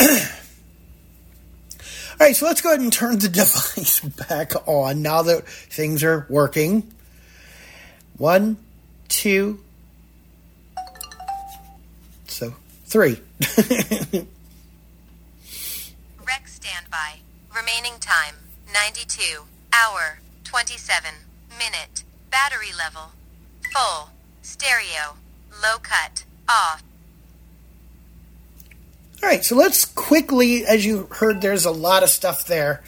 all 0.00 0.08
right, 2.18 2.34
so 2.34 2.46
let's 2.46 2.62
go 2.62 2.70
ahead 2.70 2.80
and 2.80 2.92
turn 2.92 3.18
the 3.18 3.28
device 3.28 4.00
back 4.00 4.52
on 4.66 5.02
now 5.02 5.22
that 5.22 5.46
things 5.46 6.02
are 6.02 6.26
working. 6.30 6.90
One, 8.18 8.56
two, 9.08 9.60
so 12.26 12.54
three. 12.84 13.20
Rec 16.26 16.48
standby. 16.48 17.20
Remaining 17.54 17.94
time 18.00 18.34
92. 18.72 19.42
Hour 19.72 20.18
27. 20.44 21.10
minute, 21.50 22.02
battery 22.30 22.72
level, 22.76 23.12
full, 23.72 24.10
stereo, 24.42 25.16
low 25.62 25.78
cut, 25.80 26.24
off. 26.48 26.82
All 29.22 29.28
right, 29.28 29.44
so 29.44 29.56
let's 29.56 29.84
quickly, 29.84 30.64
as 30.64 30.86
you 30.86 31.08
heard, 31.10 31.40
there's 31.40 31.64
a 31.64 31.70
lot 31.70 32.02
of 32.02 32.08
stuff 32.08 32.46
there. 32.46 32.82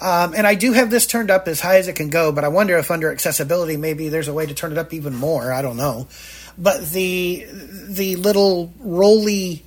Um, 0.00 0.32
and 0.34 0.46
I 0.46 0.54
do 0.54 0.72
have 0.72 0.90
this 0.90 1.06
turned 1.06 1.30
up 1.30 1.46
as 1.46 1.60
high 1.60 1.76
as 1.76 1.86
it 1.86 1.94
can 1.94 2.08
go, 2.08 2.32
but 2.32 2.42
I 2.42 2.48
wonder 2.48 2.78
if 2.78 2.90
under 2.90 3.12
accessibility, 3.12 3.76
maybe 3.76 4.08
there's 4.08 4.28
a 4.28 4.32
way 4.32 4.46
to 4.46 4.54
turn 4.54 4.72
it 4.72 4.78
up 4.78 4.94
even 4.94 5.14
more. 5.14 5.52
I 5.52 5.60
don't 5.60 5.76
know. 5.76 6.08
But 6.56 6.86
the 6.90 7.46
the 7.88 8.16
little 8.16 8.72
rolly 8.80 9.62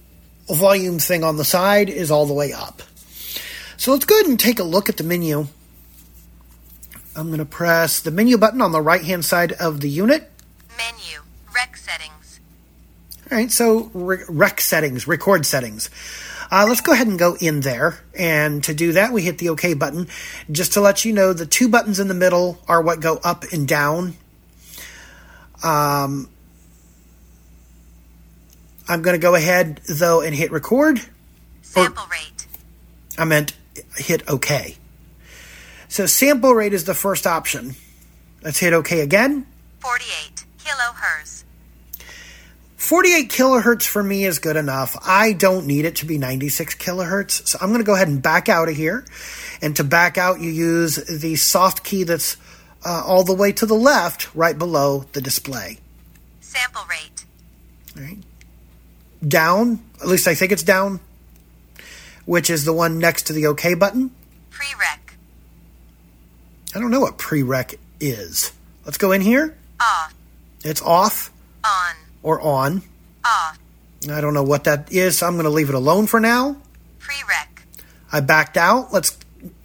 volume 0.47 0.99
thing 0.99 1.23
on 1.23 1.37
the 1.37 1.45
side 1.45 1.89
is 1.89 2.11
all 2.11 2.25
the 2.25 2.33
way 2.33 2.51
up. 2.51 2.81
So 3.77 3.91
let's 3.91 4.05
go 4.05 4.15
ahead 4.15 4.27
and 4.27 4.39
take 4.39 4.59
a 4.59 4.63
look 4.63 4.89
at 4.89 4.97
the 4.97 5.03
menu. 5.03 5.47
I'm 7.15 7.27
going 7.27 7.39
to 7.39 7.45
press 7.45 7.99
the 7.99 8.11
menu 8.11 8.37
button 8.37 8.61
on 8.61 8.71
the 8.71 8.81
right 8.81 9.03
hand 9.03 9.23
side 9.23 9.51
of 9.53 9.81
the 9.81 9.89
unit. 9.89 10.31
Menu, 10.77 11.21
rec 11.53 11.77
settings. 11.77 12.39
All 13.31 13.37
right, 13.37 13.51
so 13.51 13.91
re- 13.93 14.23
rec 14.27 14.61
settings, 14.61 15.07
record 15.07 15.45
settings. 15.45 15.89
Uh, 16.53 16.67
let's 16.67 16.81
go 16.81 16.91
ahead 16.91 17.07
and 17.07 17.17
go 17.17 17.35
in 17.41 17.61
there. 17.61 17.99
And 18.15 18.63
to 18.65 18.75
do 18.75 18.91
that, 18.91 19.11
we 19.11 19.23
hit 19.23 19.39
the 19.39 19.49
OK 19.49 19.73
button. 19.73 20.07
Just 20.51 20.73
to 20.73 20.81
let 20.81 21.03
you 21.03 21.11
know, 21.11 21.33
the 21.33 21.47
two 21.47 21.67
buttons 21.67 21.99
in 21.99 22.07
the 22.07 22.13
middle 22.13 22.59
are 22.67 22.79
what 22.79 22.99
go 22.99 23.19
up 23.23 23.43
and 23.51 23.67
down. 23.67 24.13
Um, 25.63 26.29
I'm 28.87 29.01
going 29.01 29.15
to 29.15 29.19
go 29.19 29.33
ahead, 29.33 29.81
though, 29.89 30.21
and 30.21 30.35
hit 30.35 30.51
record. 30.51 31.01
Sample 31.63 32.05
rate. 32.11 32.45
I 33.17 33.25
meant 33.25 33.53
hit 33.97 34.21
OK. 34.29 34.77
So 35.87 36.05
sample 36.05 36.53
rate 36.53 36.75
is 36.75 36.83
the 36.83 36.93
first 36.93 37.25
option. 37.25 37.73
Let's 38.43 38.59
hit 38.59 38.73
OK 38.73 38.99
again. 38.99 39.47
48 39.79 40.45
kilohertz. 40.59 41.42
48 42.83 43.29
kilohertz 43.29 43.87
for 43.87 44.03
me 44.03 44.25
is 44.25 44.39
good 44.39 44.57
enough. 44.57 44.97
I 45.07 45.31
don't 45.31 45.65
need 45.67 45.85
it 45.85 45.95
to 45.97 46.05
be 46.05 46.17
96 46.17 46.75
kilohertz. 46.75 47.47
So 47.47 47.57
I'm 47.61 47.69
going 47.69 47.79
to 47.79 47.85
go 47.85 47.95
ahead 47.95 48.09
and 48.09 48.21
back 48.21 48.49
out 48.49 48.67
of 48.67 48.75
here. 48.75 49.05
And 49.61 49.73
to 49.77 49.85
back 49.85 50.17
out, 50.17 50.41
you 50.41 50.49
use 50.49 50.97
the 50.97 51.37
soft 51.37 51.85
key 51.85 52.03
that's 52.03 52.35
uh, 52.85 53.01
all 53.05 53.23
the 53.23 53.33
way 53.33 53.53
to 53.53 53.65
the 53.65 53.73
left, 53.73 54.35
right 54.35 54.57
below 54.59 55.05
the 55.13 55.21
display. 55.21 55.77
Sample 56.41 56.81
rate. 56.89 57.23
All 57.95 58.03
right. 58.03 58.17
Down, 59.25 59.79
at 60.01 60.07
least 60.07 60.27
I 60.27 60.35
think 60.35 60.51
it's 60.51 60.63
down, 60.63 60.99
which 62.25 62.49
is 62.49 62.65
the 62.65 62.73
one 62.73 62.99
next 62.99 63.27
to 63.27 63.33
the 63.33 63.47
OK 63.47 63.75
button. 63.75 64.11
Pre 64.49 64.67
Rec. 64.77 65.15
I 66.75 66.79
don't 66.79 66.91
know 66.91 66.99
what 66.99 67.17
pre 67.17 67.43
rec 67.43 67.75
is. 68.01 68.51
Let's 68.83 68.97
go 68.97 69.13
in 69.13 69.21
here. 69.21 69.55
Off. 69.79 70.13
It's 70.65 70.81
off 70.81 71.31
On. 71.63 72.02
Or 72.23 72.41
on. 72.41 72.81
Off. 73.23 73.59
I 74.09 74.19
don't 74.19 74.33
know 74.33 74.43
what 74.43 74.63
that 74.63 74.91
is, 74.91 75.19
so 75.19 75.27
I'm 75.27 75.33
going 75.33 75.45
to 75.45 75.49
leave 75.49 75.69
it 75.69 75.75
alone 75.75 76.07
for 76.07 76.19
now. 76.19 76.57
Pre 76.99 77.15
Rec. 77.27 77.65
I 78.11 78.19
backed 78.19 78.57
out. 78.57 78.91
Let's 78.91 79.17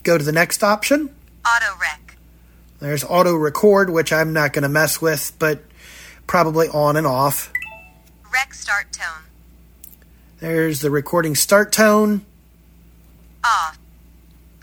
go 0.02 0.18
to 0.18 0.24
the 0.24 0.32
next 0.32 0.62
option. 0.62 1.10
Auto 1.46 1.78
rec. 1.80 2.16
There's 2.80 3.04
auto 3.04 3.34
record, 3.34 3.90
which 3.90 4.12
I'm 4.12 4.32
not 4.32 4.52
going 4.52 4.62
to 4.62 4.68
mess 4.68 5.00
with, 5.00 5.32
but 5.38 5.62
probably 6.26 6.68
on 6.68 6.96
and 6.96 7.06
off. 7.06 7.52
Rec 8.32 8.54
start 8.54 8.92
tone. 8.92 9.24
There's 10.40 10.80
the 10.80 10.90
recording 10.90 11.34
start 11.34 11.72
tone. 11.72 12.24
Off. 13.44 13.78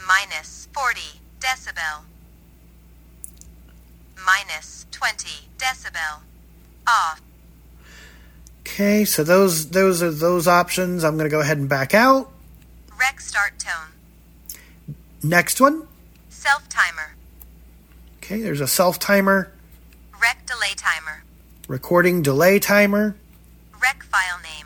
Minus 0.07 0.67
40 0.73 1.01
decibel. 1.39 2.03
Minus 4.25 4.85
20 4.91 5.49
decibel. 5.57 6.21
Off. 6.87 7.21
Okay, 8.67 9.05
so 9.05 9.23
those 9.23 9.69
those 9.69 10.01
are 10.01 10.11
those 10.11 10.47
options. 10.47 11.03
I'm 11.03 11.17
going 11.17 11.29
to 11.29 11.33
go 11.35 11.39
ahead 11.39 11.57
and 11.57 11.69
back 11.69 11.93
out. 11.93 12.31
Rec 12.99 13.21
start 13.21 13.59
tone. 13.59 14.55
Next 15.23 15.61
one. 15.61 15.87
Self 16.29 16.67
timer. 16.67 17.13
Okay, 18.17 18.41
there's 18.41 18.61
a 18.61 18.67
self 18.67 18.97
timer, 18.99 19.51
Rec 20.19 20.45
delay 20.47 20.73
timer. 20.75 21.23
recording 21.67 22.21
delay 22.23 22.57
timer, 22.59 23.15
Rec 23.81 24.03
file 24.03 24.39
name. 24.43 24.65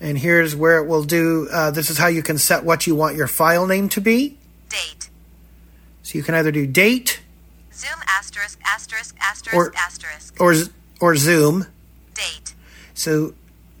and 0.00 0.18
here's 0.18 0.54
where 0.54 0.76
it 0.78 0.86
will 0.86 1.04
do. 1.04 1.48
Uh, 1.50 1.70
this 1.70 1.88
is 1.88 1.96
how 1.96 2.08
you 2.08 2.22
can 2.22 2.36
set 2.36 2.62
what 2.62 2.86
you 2.86 2.94
want 2.94 3.16
your 3.16 3.26
file 3.26 3.66
name 3.66 3.88
to 3.90 4.00
be. 4.02 4.36
Date. 4.68 5.08
So 6.02 6.18
you 6.18 6.22
can 6.24 6.34
either 6.34 6.52
do 6.52 6.66
date 6.66 7.20
Zoom 7.72 8.00
asterisk 8.06 8.60
asterisk 8.66 9.16
asterisk 9.20 9.56
Or- 9.56 9.72
asterisk. 9.76 10.38
or 10.40 10.54
or 11.00 11.16
zoom. 11.16 11.66
Date. 12.14 12.54
So 12.94 13.34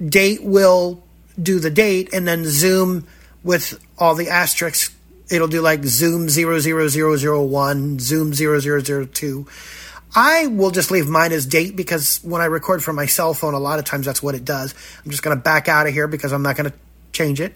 date 0.04 0.42
will 0.42 1.02
do 1.40 1.58
the 1.58 1.70
date, 1.70 2.12
and 2.12 2.26
then 2.26 2.44
zoom 2.44 3.06
with 3.42 3.78
all 3.98 4.14
the 4.14 4.28
asterisks. 4.28 4.94
It'll 5.30 5.48
do 5.48 5.60
like 5.60 5.84
zoom 5.84 6.28
00001, 6.28 7.98
zoom 7.98 8.34
0002. 8.34 9.46
I 10.16 10.46
will 10.46 10.70
just 10.70 10.90
leave 10.90 11.08
mine 11.08 11.32
as 11.32 11.44
date 11.44 11.74
because 11.74 12.20
when 12.22 12.40
I 12.40 12.44
record 12.44 12.84
from 12.84 12.94
my 12.94 13.06
cell 13.06 13.34
phone, 13.34 13.54
a 13.54 13.58
lot 13.58 13.78
of 13.80 13.84
times 13.84 14.06
that's 14.06 14.22
what 14.22 14.34
it 14.34 14.44
does. 14.44 14.74
I'm 15.04 15.10
just 15.10 15.22
going 15.22 15.36
to 15.36 15.42
back 15.42 15.68
out 15.68 15.86
of 15.88 15.92
here 15.92 16.06
because 16.06 16.32
I'm 16.32 16.42
not 16.42 16.56
going 16.56 16.70
to 16.70 16.76
change 17.12 17.40
it. 17.40 17.54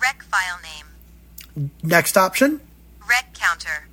Rec 0.00 0.22
file 0.22 0.58
name. 0.62 1.70
Next 1.82 2.16
option, 2.16 2.60
Rec 3.06 3.34
counter. 3.34 3.86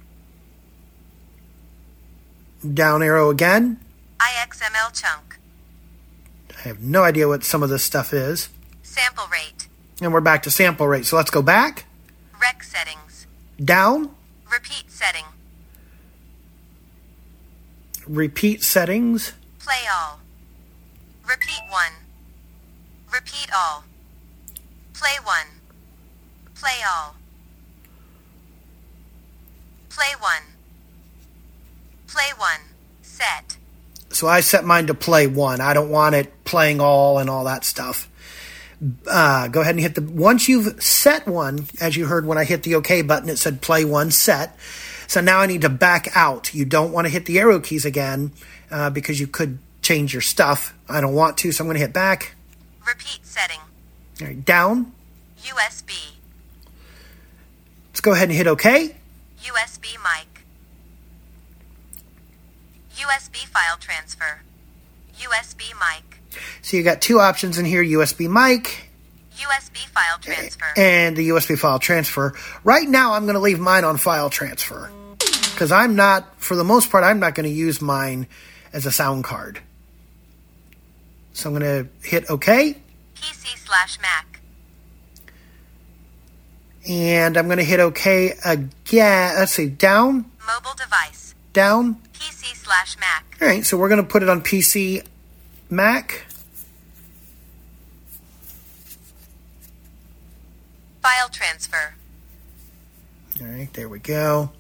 down 2.73 3.03
arrow 3.03 3.29
again. 3.29 3.79
IXML 4.19 4.99
chunk. 4.99 5.26
I 6.57 6.67
have 6.67 6.81
no 6.81 7.03
idea 7.03 7.27
what 7.27 7.43
some 7.43 7.63
of 7.63 7.69
this 7.69 7.83
stuff 7.83 8.13
is. 8.13 8.49
Sample 8.83 9.25
rate. 9.31 9.67
And 10.01 10.13
we're 10.13 10.21
back 10.21 10.43
to 10.43 10.51
sample 10.51 10.87
rate. 10.87 11.05
So 11.05 11.15
let's 11.15 11.29
go 11.31 11.41
back, 11.41 11.85
Rec 12.41 12.63
settings. 12.63 13.27
down, 13.63 14.11
Repeat 14.51 14.89
setting. 14.91 15.25
repeat 18.07 18.63
settings. 18.63 19.33
Play 19.59 19.83
all. 19.93 20.19
Repeat 21.27 21.61
one. 21.69 21.91
Repeat 23.13 23.49
all. 23.55 23.83
Play 24.93 25.17
one. 25.23 25.47
Play 26.55 26.79
all. 26.87 27.15
Play 29.89 30.13
one. 30.19 30.43
Play 32.07 32.31
one. 32.37 32.61
Set. 33.01 33.57
So 34.17 34.27
I 34.27 34.39
set 34.39 34.65
mine 34.65 34.87
to 34.87 34.95
play 34.95 35.27
one. 35.27 35.61
I 35.61 35.75
don't 35.75 35.91
want 35.91 36.15
it 36.15 36.43
playing 36.43 36.81
all 36.81 37.19
and 37.19 37.29
all 37.29 37.43
that 37.43 37.63
stuff. 37.63 38.09
Uh, 39.05 39.47
go 39.47 39.61
ahead 39.61 39.75
and 39.75 39.79
hit 39.79 39.93
the. 39.93 40.01
Once 40.01 40.49
you've 40.49 40.81
set 40.81 41.27
one, 41.27 41.67
as 41.79 41.95
you 41.95 42.07
heard 42.07 42.25
when 42.25 42.35
I 42.35 42.43
hit 42.43 42.63
the 42.63 42.73
OK 42.73 43.03
button, 43.03 43.29
it 43.29 43.37
said 43.37 43.61
play 43.61 43.85
one 43.85 44.09
set. 44.09 44.57
So 45.05 45.21
now 45.21 45.37
I 45.37 45.45
need 45.45 45.61
to 45.61 45.69
back 45.69 46.07
out. 46.15 46.51
You 46.55 46.65
don't 46.65 46.91
want 46.91 47.05
to 47.05 47.09
hit 47.09 47.27
the 47.27 47.37
arrow 47.37 47.59
keys 47.59 47.85
again 47.85 48.31
uh, 48.71 48.89
because 48.89 49.19
you 49.19 49.27
could 49.27 49.59
change 49.83 50.13
your 50.13 50.23
stuff. 50.23 50.73
I 50.89 50.99
don't 50.99 51.13
want 51.13 51.37
to, 51.37 51.51
so 51.51 51.63
I'm 51.63 51.67
going 51.67 51.75
to 51.75 51.81
hit 51.81 51.93
back. 51.93 52.33
Repeat 52.87 53.19
setting. 53.21 53.59
All 54.19 54.25
right, 54.25 54.43
down. 54.43 54.93
USB. 55.43 55.93
Let's 57.89 58.01
go 58.01 58.13
ahead 58.13 58.29
and 58.29 58.37
hit 58.37 58.47
OK. 58.47 58.95
USB 59.43 59.95
mic. 60.01 60.36
USB 62.97 63.45
file 63.45 63.77
transfer. 63.79 64.41
USB 65.19 65.73
mic. 65.79 66.19
So 66.61 66.77
you 66.77 66.83
got 66.83 67.01
two 67.01 67.19
options 67.19 67.57
in 67.57 67.65
here 67.65 67.83
USB 67.83 68.29
mic 68.29 68.83
USB 69.35 69.77
file 69.87 70.17
transfer. 70.19 70.65
and 70.75 71.15
the 71.15 71.29
USB 71.29 71.57
file 71.57 71.79
transfer. 71.79 72.33
Right 72.63 72.87
now, 72.87 73.13
I'm 73.13 73.23
going 73.23 73.35
to 73.35 73.39
leave 73.39 73.59
mine 73.59 73.83
on 73.83 73.97
file 73.97 74.29
transfer 74.29 74.89
because 75.53 75.71
I'm 75.71 75.95
not, 75.95 76.39
for 76.41 76.55
the 76.55 76.63
most 76.63 76.89
part, 76.91 77.03
I'm 77.03 77.19
not 77.19 77.35
going 77.35 77.47
to 77.47 77.55
use 77.55 77.81
mine 77.81 78.27
as 78.73 78.85
a 78.85 78.91
sound 78.91 79.23
card. 79.23 79.59
So 81.33 81.49
I'm 81.51 81.57
going 81.59 81.85
to 81.85 82.07
hit 82.07 82.29
OK 82.29 82.77
PC 83.15 83.57
slash 83.65 83.99
Mac. 84.01 84.39
and 86.87 87.37
I'm 87.37 87.45
going 87.45 87.57
to 87.59 87.63
hit 87.63 87.79
OK 87.79 88.33
again. 88.43 89.35
Let's 89.37 89.51
see, 89.53 89.67
down, 89.69 90.31
Mobile 90.45 90.73
device. 90.75 91.35
down. 91.53 91.97
PC 92.17 92.55
slash 92.55 92.97
Mac. 92.99 93.37
All 93.41 93.47
right, 93.47 93.65
so 93.65 93.77
we're 93.77 93.89
going 93.89 94.01
to 94.01 94.07
put 94.07 94.23
it 94.23 94.29
on 94.29 94.41
PC, 94.41 95.05
Mac. 95.69 96.25
File 101.01 101.29
transfer. 101.31 101.93
All 103.39 103.47
right, 103.47 103.71
there 103.73 103.87
we 103.87 103.99
go. 103.99 104.51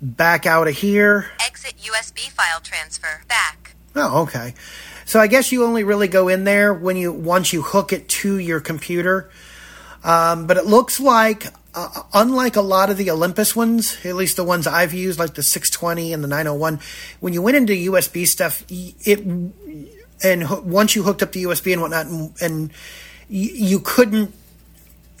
Back 0.00 0.46
out 0.46 0.68
of 0.68 0.74
here. 0.74 1.30
Exit 1.44 1.74
USB 1.78 2.30
file 2.30 2.60
transfer. 2.60 3.22
Back. 3.28 3.74
Oh, 3.94 4.22
okay. 4.22 4.54
So 5.04 5.20
I 5.20 5.26
guess 5.26 5.52
you 5.52 5.64
only 5.64 5.84
really 5.84 6.08
go 6.08 6.28
in 6.28 6.44
there 6.44 6.72
when 6.72 6.96
you 6.96 7.12
once 7.12 7.52
you 7.52 7.62
hook 7.62 7.92
it 7.92 8.08
to 8.08 8.38
your 8.38 8.60
computer. 8.60 9.30
Um, 10.04 10.46
but 10.46 10.56
it 10.56 10.64
looks 10.64 10.98
like 10.98 11.46
uh, 11.74 12.02
unlike 12.12 12.56
a 12.56 12.60
lot 12.60 12.90
of 12.90 12.96
the 12.96 13.10
Olympus 13.10 13.56
ones, 13.56 13.96
at 14.04 14.14
least 14.14 14.36
the 14.36 14.44
ones 14.44 14.66
I've 14.66 14.92
used, 14.92 15.18
like 15.18 15.34
the 15.34 15.42
620 15.42 16.12
and 16.12 16.22
the 16.22 16.28
901, 16.28 16.80
when 17.20 17.32
you 17.32 17.40
went 17.42 17.56
into 17.56 17.72
USB 17.72 18.26
stuff, 18.26 18.64
it 18.68 19.20
and 20.24 20.42
ho- 20.44 20.60
once 20.60 20.94
you 20.94 21.02
hooked 21.02 21.22
up 21.22 21.32
the 21.32 21.44
USB 21.44 21.72
and 21.72 21.80
whatnot, 21.80 22.06
and, 22.06 22.32
and 22.40 22.70
y- 23.28 23.50
you 23.52 23.80
couldn't, 23.80 24.34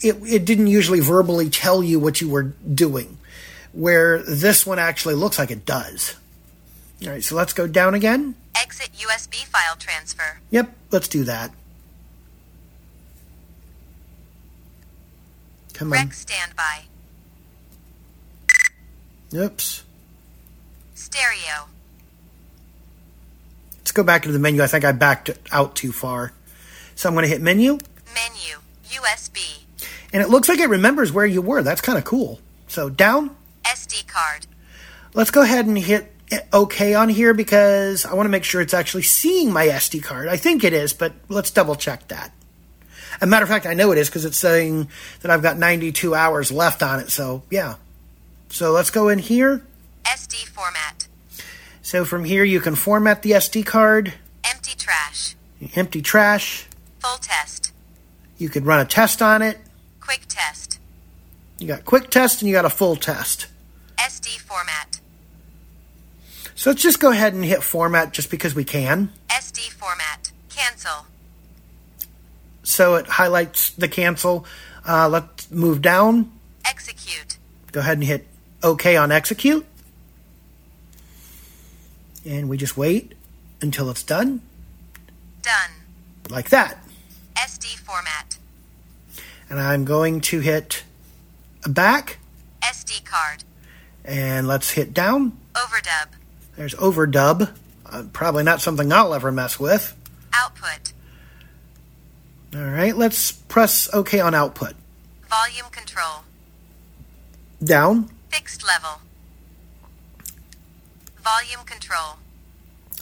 it 0.02 0.16
it 0.26 0.44
didn't 0.44 0.66
usually 0.66 1.00
verbally 1.00 1.48
tell 1.48 1.82
you 1.82 1.98
what 1.98 2.20
you 2.20 2.28
were 2.28 2.42
doing, 2.74 3.18
where 3.72 4.22
this 4.22 4.66
one 4.66 4.78
actually 4.78 5.14
looks 5.14 5.38
like 5.38 5.50
it 5.50 5.64
does. 5.64 6.16
All 7.02 7.08
right, 7.08 7.24
so 7.24 7.34
let's 7.34 7.52
go 7.52 7.66
down 7.66 7.94
again. 7.94 8.34
Exit 8.54 8.90
USB 8.94 9.44
file 9.46 9.76
transfer. 9.76 10.40
Yep, 10.50 10.72
let's 10.90 11.08
do 11.08 11.24
that. 11.24 11.50
Come 15.82 15.92
on. 15.92 15.98
Rec 15.98 16.12
standby. 16.14 16.82
Oops. 19.34 19.82
Stereo. 20.94 21.66
Let's 23.78 23.90
go 23.90 24.04
back 24.04 24.22
into 24.24 24.32
the 24.32 24.38
menu. 24.38 24.62
I 24.62 24.68
think 24.68 24.84
I 24.84 24.92
backed 24.92 25.30
out 25.50 25.74
too 25.74 25.90
far. 25.90 26.32
So 26.94 27.08
I'm 27.08 27.14
going 27.14 27.24
to 27.24 27.28
hit 27.28 27.40
menu, 27.40 27.78
Menu. 28.14 28.58
USB. 28.88 29.64
and 30.12 30.22
it 30.22 30.28
looks 30.28 30.48
like 30.48 30.60
it 30.60 30.68
remembers 30.68 31.10
where 31.10 31.26
you 31.26 31.42
were. 31.42 31.62
That's 31.62 31.80
kind 31.80 31.98
of 31.98 32.04
cool. 32.04 32.38
So 32.68 32.88
down. 32.88 33.34
SD 33.64 34.06
card. 34.06 34.46
Let's 35.14 35.30
go 35.30 35.42
ahead 35.42 35.66
and 35.66 35.76
hit 35.76 36.14
OK 36.52 36.94
on 36.94 37.08
here 37.08 37.34
because 37.34 38.06
I 38.06 38.14
want 38.14 38.26
to 38.26 38.30
make 38.30 38.44
sure 38.44 38.60
it's 38.60 38.74
actually 38.74 39.02
seeing 39.02 39.52
my 39.52 39.66
SD 39.66 40.02
card. 40.02 40.28
I 40.28 40.36
think 40.36 40.62
it 40.62 40.72
is, 40.72 40.92
but 40.92 41.14
let's 41.28 41.50
double 41.50 41.74
check 41.74 42.06
that. 42.08 42.32
A 43.22 43.26
matter 43.26 43.44
of 43.44 43.48
fact, 43.48 43.66
I 43.66 43.74
know 43.74 43.92
it 43.92 43.98
is 43.98 44.08
because 44.08 44.24
it's 44.24 44.36
saying 44.36 44.88
that 45.20 45.30
I've 45.30 45.42
got 45.42 45.56
92 45.56 46.12
hours 46.12 46.50
left 46.50 46.82
on 46.82 46.98
it. 46.98 47.08
So 47.08 47.44
yeah. 47.50 47.76
So 48.50 48.72
let's 48.72 48.90
go 48.90 49.08
in 49.08 49.20
here. 49.20 49.64
SD 50.04 50.44
format. 50.48 51.06
So 51.82 52.04
from 52.04 52.24
here, 52.24 52.42
you 52.42 52.58
can 52.60 52.74
format 52.74 53.22
the 53.22 53.30
SD 53.30 53.64
card, 53.64 54.14
Empty 54.44 54.76
trash. 54.76 55.36
empty 55.76 56.02
trash. 56.02 56.66
Full 56.98 57.18
test. 57.18 57.72
You 58.38 58.48
could 58.48 58.66
run 58.66 58.80
a 58.80 58.84
test 58.84 59.22
on 59.22 59.40
it. 59.40 59.58
Quick 60.00 60.22
test. 60.28 60.80
You 61.58 61.68
got 61.68 61.84
quick 61.84 62.10
test 62.10 62.42
and 62.42 62.48
you 62.48 62.54
got 62.54 62.64
a 62.64 62.70
full 62.70 62.96
test. 62.96 63.46
SD 63.98 64.38
format. 64.40 64.98
So 66.56 66.70
let's 66.70 66.82
just 66.82 66.98
go 66.98 67.12
ahead 67.12 67.34
and 67.34 67.44
hit 67.44 67.62
format 67.62 68.12
just 68.12 68.30
because 68.30 68.54
we 68.54 68.64
can. 68.64 69.12
SD 69.28 69.70
format. 69.70 70.32
Cancel. 70.48 71.06
So 72.72 72.94
it 72.94 73.06
highlights 73.06 73.70
the 73.70 73.86
cancel. 73.88 74.46
Uh, 74.86 75.08
let's 75.08 75.50
move 75.50 75.82
down. 75.82 76.32
Execute. 76.64 77.36
Go 77.70 77.80
ahead 77.80 77.98
and 77.98 78.04
hit 78.06 78.26
OK 78.62 78.96
on 78.96 79.12
execute. 79.12 79.66
And 82.24 82.48
we 82.48 82.56
just 82.56 82.76
wait 82.76 83.12
until 83.60 83.90
it's 83.90 84.02
done, 84.02 84.40
Done. 85.42 85.70
like 86.30 86.50
that. 86.50 86.78
SD 87.36 87.76
format. 87.78 88.38
And 89.50 89.60
I'm 89.60 89.84
going 89.84 90.20
to 90.22 90.40
hit 90.40 90.84
back 91.68 92.18
SD 92.62 93.04
card. 93.04 93.44
and 94.04 94.46
let's 94.48 94.70
hit 94.70 94.94
down. 94.94 95.36
Overdub. 95.54 96.08
There's 96.56 96.74
overdub. 96.76 97.50
Uh, 97.84 98.04
probably 98.12 98.44
not 98.44 98.60
something 98.60 98.92
I'll 98.92 99.14
ever 99.14 99.30
mess 99.32 99.58
with. 99.60 99.94
Output. 100.32 100.91
All 102.54 102.60
right, 102.60 102.94
let's 102.96 103.32
press 103.32 103.88
OK 103.94 104.20
on 104.20 104.34
output. 104.34 104.74
Volume 105.28 105.70
control. 105.70 106.24
Down. 107.64 108.10
Fixed 108.30 108.66
level. 108.66 109.00
Volume 111.22 111.64
control. 111.64 112.18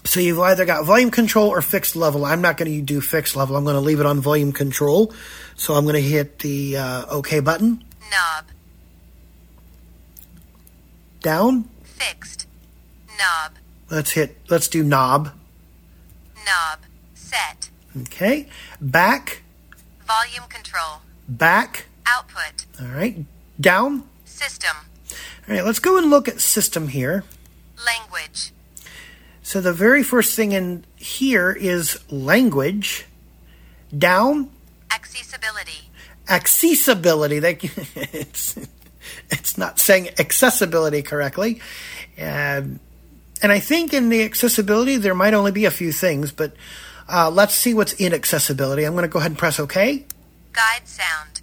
So 0.05 0.21
you've 0.21 0.39
either 0.39 0.65
got 0.65 0.85
volume 0.85 1.11
control 1.11 1.49
or 1.49 1.61
fixed 1.63 1.97
level. 1.97 2.25
I'm 2.25 2.41
not 2.41 2.57
going 2.57 2.71
to 2.71 2.83
do 2.83 3.01
fixed 3.01 3.37
level. 3.37 3.57
I'm 3.57 3.65
going 3.65 3.75
to 3.75 3.81
leave 3.81 4.01
it 4.01 4.07
on 4.07 4.21
volume 4.21 4.53
control. 4.53 5.13
So 5.57 5.75
I'm 5.75 5.85
going 5.85 5.97
to 5.97 6.01
hit 6.01 6.39
the 6.39 6.77
uh, 6.77 7.07
OK 7.07 7.41
button. 7.41 7.85
Knob. 8.11 8.45
Down. 11.21 11.69
Fixed. 11.83 12.47
Knob. 13.19 13.53
Let's 13.91 14.13
hit. 14.13 14.39
Let's 14.49 14.69
do 14.69 14.83
knob. 14.83 15.33
Knob. 16.37 16.79
Set. 17.15 17.71
Okay. 17.97 18.49
Back. 18.81 19.43
Volume 20.07 20.49
control. 20.49 21.01
Back. 21.29 21.87
Output. 22.07 22.67
All 22.81 22.89
right. 22.89 23.25
Down. 23.61 24.05
System. 24.25 24.77
All 25.49 25.55
right. 25.55 25.65
Let's 25.65 25.79
go 25.79 25.99
and 25.99 26.11
look 26.11 26.29
at 26.29 26.41
system 26.41 26.89
here. 26.89 27.25
Language. 27.85 28.53
So 29.43 29.61
the 29.61 29.73
very 29.73 30.03
first 30.03 30.37
thing 30.37 30.53
in 30.53 30.85
here 30.97 31.51
is 31.51 31.99
language. 32.11 33.07
Down. 33.97 34.51
Accessibility. 34.93 35.91
accessibility. 36.29 37.39
They, 37.39 37.55
it's, 37.97 38.57
it's 39.31 39.59
not 39.59 39.79
saying 39.79 40.11
accessibility 40.19 41.03
correctly. 41.03 41.61
Um, 42.21 42.79
and 43.43 43.51
I 43.51 43.59
think 43.59 43.93
in 43.93 44.09
the 44.11 44.23
accessibility, 44.23 44.97
there 44.97 45.15
might 45.15 45.35
only 45.35 45.53
be 45.53 45.65
a 45.65 45.71
few 45.71 45.93
things, 45.93 46.31
but 46.31 46.53
uh, 47.11 47.31
let's 47.31 47.55
see 47.55 47.75
what's 47.75 47.93
in 47.95 48.13
accessibility. 48.15 48.85
I'm 48.85 48.93
going 48.93 49.03
to 49.03 49.09
go 49.09 49.19
ahead 49.19 49.33
and 49.33 49.39
press 49.39 49.59
OK. 49.61 50.05
Guide 50.53 50.87
sound. 50.89 51.41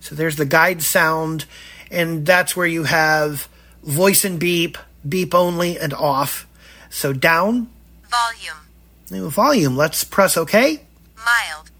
So 0.00 0.14
there's 0.14 0.36
the 0.36 0.44
guide 0.44 0.82
sound, 0.82 1.44
and 1.90 2.26
that's 2.26 2.56
where 2.56 2.66
you 2.66 2.84
have 2.84 3.48
voice 3.82 4.24
and 4.24 4.38
beep, 4.38 4.78
beep 5.08 5.34
only, 5.34 5.78
and 5.78 5.92
off. 5.94 6.46
So 6.90 7.12
down, 7.12 7.70
Volume. 8.10 8.66
new 9.10 9.30
volume. 9.30 9.76
Let's 9.76 10.04
press 10.04 10.36
OK. 10.36 10.80
Mild. 11.16 11.70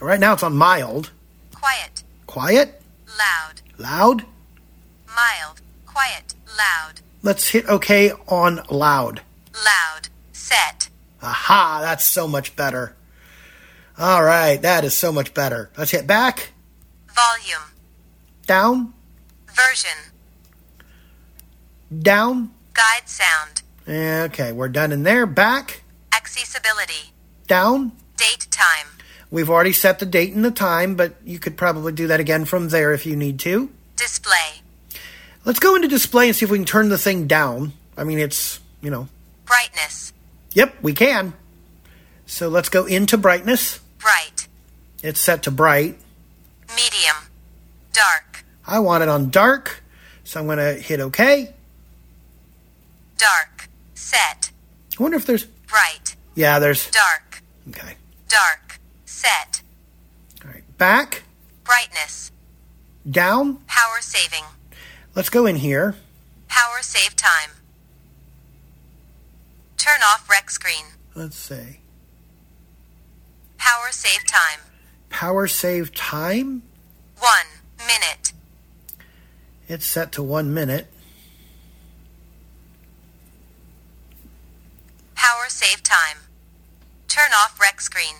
Right 0.00 0.20
now 0.20 0.32
it's 0.34 0.42
on 0.42 0.56
mild. 0.56 1.10
Quiet. 1.54 2.02
Quiet, 2.26 2.80
Loud. 3.18 3.60
loud. 3.76 4.24
Mild. 5.08 5.60
Quiet. 5.86 6.34
Loud. 6.56 7.00
Let's 7.22 7.48
hit 7.48 7.66
OK 7.68 8.12
on 8.28 8.62
loud. 8.70 9.20
Loud. 9.54 10.08
Set. 10.32 10.87
Aha, 11.22 11.80
that's 11.82 12.04
so 12.04 12.28
much 12.28 12.54
better. 12.56 12.94
All 13.98 14.22
right, 14.22 14.60
that 14.62 14.84
is 14.84 14.94
so 14.94 15.10
much 15.10 15.34
better. 15.34 15.70
Let's 15.76 15.90
hit 15.90 16.06
back, 16.06 16.50
Volume. 17.08 17.72
down, 18.46 18.94
Version. 19.52 19.90
down. 22.02 22.50
Guide 22.74 23.08
sound. 23.08 23.62
Eh, 23.88 24.22
okay, 24.24 24.52
we're 24.52 24.68
done 24.68 24.92
in 24.92 25.02
there. 25.02 25.26
Back, 25.26 25.82
Accessibility. 26.12 27.12
down. 27.48 27.92
Date 28.16 28.46
time. 28.50 28.86
We've 29.30 29.50
already 29.50 29.72
set 29.72 29.98
the 29.98 30.06
date 30.06 30.32
and 30.32 30.44
the 30.44 30.50
time, 30.50 30.94
but 30.94 31.14
you 31.24 31.38
could 31.38 31.56
probably 31.56 31.92
do 31.92 32.06
that 32.06 32.20
again 32.20 32.44
from 32.44 32.68
there 32.68 32.92
if 32.94 33.04
you 33.04 33.16
need 33.16 33.38
to. 33.40 33.68
Display. 33.96 34.62
Let's 35.44 35.58
go 35.58 35.74
into 35.74 35.88
display 35.88 36.28
and 36.28 36.36
see 36.36 36.44
if 36.44 36.50
we 36.50 36.58
can 36.58 36.64
turn 36.64 36.88
the 36.88 36.98
thing 36.98 37.26
down. 37.26 37.72
I 37.96 38.04
mean, 38.04 38.18
it's, 38.18 38.60
you 38.80 38.90
know, 38.90 39.08
Brightness. 39.44 40.12
Yep, 40.52 40.74
we 40.82 40.92
can. 40.92 41.34
So 42.26 42.48
let's 42.48 42.68
go 42.68 42.84
into 42.86 43.16
brightness. 43.16 43.80
Bright. 43.98 44.48
It's 45.02 45.20
set 45.20 45.42
to 45.44 45.50
bright. 45.50 45.98
Medium. 46.70 47.16
Dark. 47.92 48.44
I 48.66 48.80
want 48.80 49.02
it 49.02 49.08
on 49.08 49.30
dark, 49.30 49.82
so 50.24 50.40
I'm 50.40 50.46
going 50.46 50.58
to 50.58 50.74
hit 50.74 51.00
OK. 51.00 51.54
Dark. 53.16 53.68
Set. 53.94 54.50
I 54.98 55.02
wonder 55.02 55.16
if 55.16 55.26
there's, 55.26 55.44
Bright. 55.44 56.16
yeah, 56.34 56.58
there's, 56.58 56.90
Dark. 56.90 57.42
okay. 57.70 57.94
Dark. 58.28 58.78
Set. 59.06 59.62
All 60.44 60.50
right, 60.50 60.64
back, 60.78 61.22
Brightness. 61.64 62.30
down. 63.08 63.56
Power 63.66 64.00
saving. 64.00 64.44
Let's 65.14 65.30
go 65.30 65.46
in 65.46 65.56
here. 65.56 65.94
Power 66.48 66.78
save 66.82 67.16
time. 67.16 67.50
Turn 69.78 70.00
off 70.02 70.28
rec 70.28 70.50
screen. 70.50 70.84
Let's 71.14 71.36
see. 71.36 71.80
Power 73.56 73.88
save 73.90 74.26
time. 74.26 74.60
Power 75.08 75.46
save 75.46 75.94
time. 75.94 76.62
One 77.18 77.46
minute. 77.78 78.32
It's 79.68 79.86
set 79.86 80.12
to 80.12 80.22
one 80.22 80.52
minute. 80.52 80.88
Power 85.14 85.46
save 85.48 85.82
time. 85.82 86.18
Turn 87.06 87.30
off 87.32 87.58
rec 87.60 87.80
screen. 87.80 88.14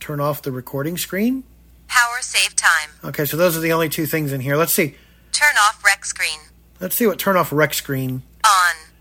Turn 0.00 0.20
off 0.20 0.42
the 0.42 0.52
recording 0.52 0.96
screen. 0.96 1.44
Power 1.88 2.20
save 2.20 2.56
time. 2.56 2.90
Okay, 3.04 3.24
so 3.24 3.36
those 3.36 3.56
are 3.56 3.60
the 3.60 3.72
only 3.72 3.88
two 3.88 4.06
things 4.06 4.32
in 4.32 4.40
here. 4.40 4.56
Let's 4.56 4.72
see. 4.72 4.94
Turn 5.32 5.54
off 5.58 5.84
rec 5.84 6.04
screen. 6.04 6.38
Let's 6.80 6.96
see 6.96 7.06
what 7.06 7.18
turn 7.18 7.36
off 7.36 7.52
rec 7.52 7.74
screen. 7.74 8.22
On. 8.44 8.91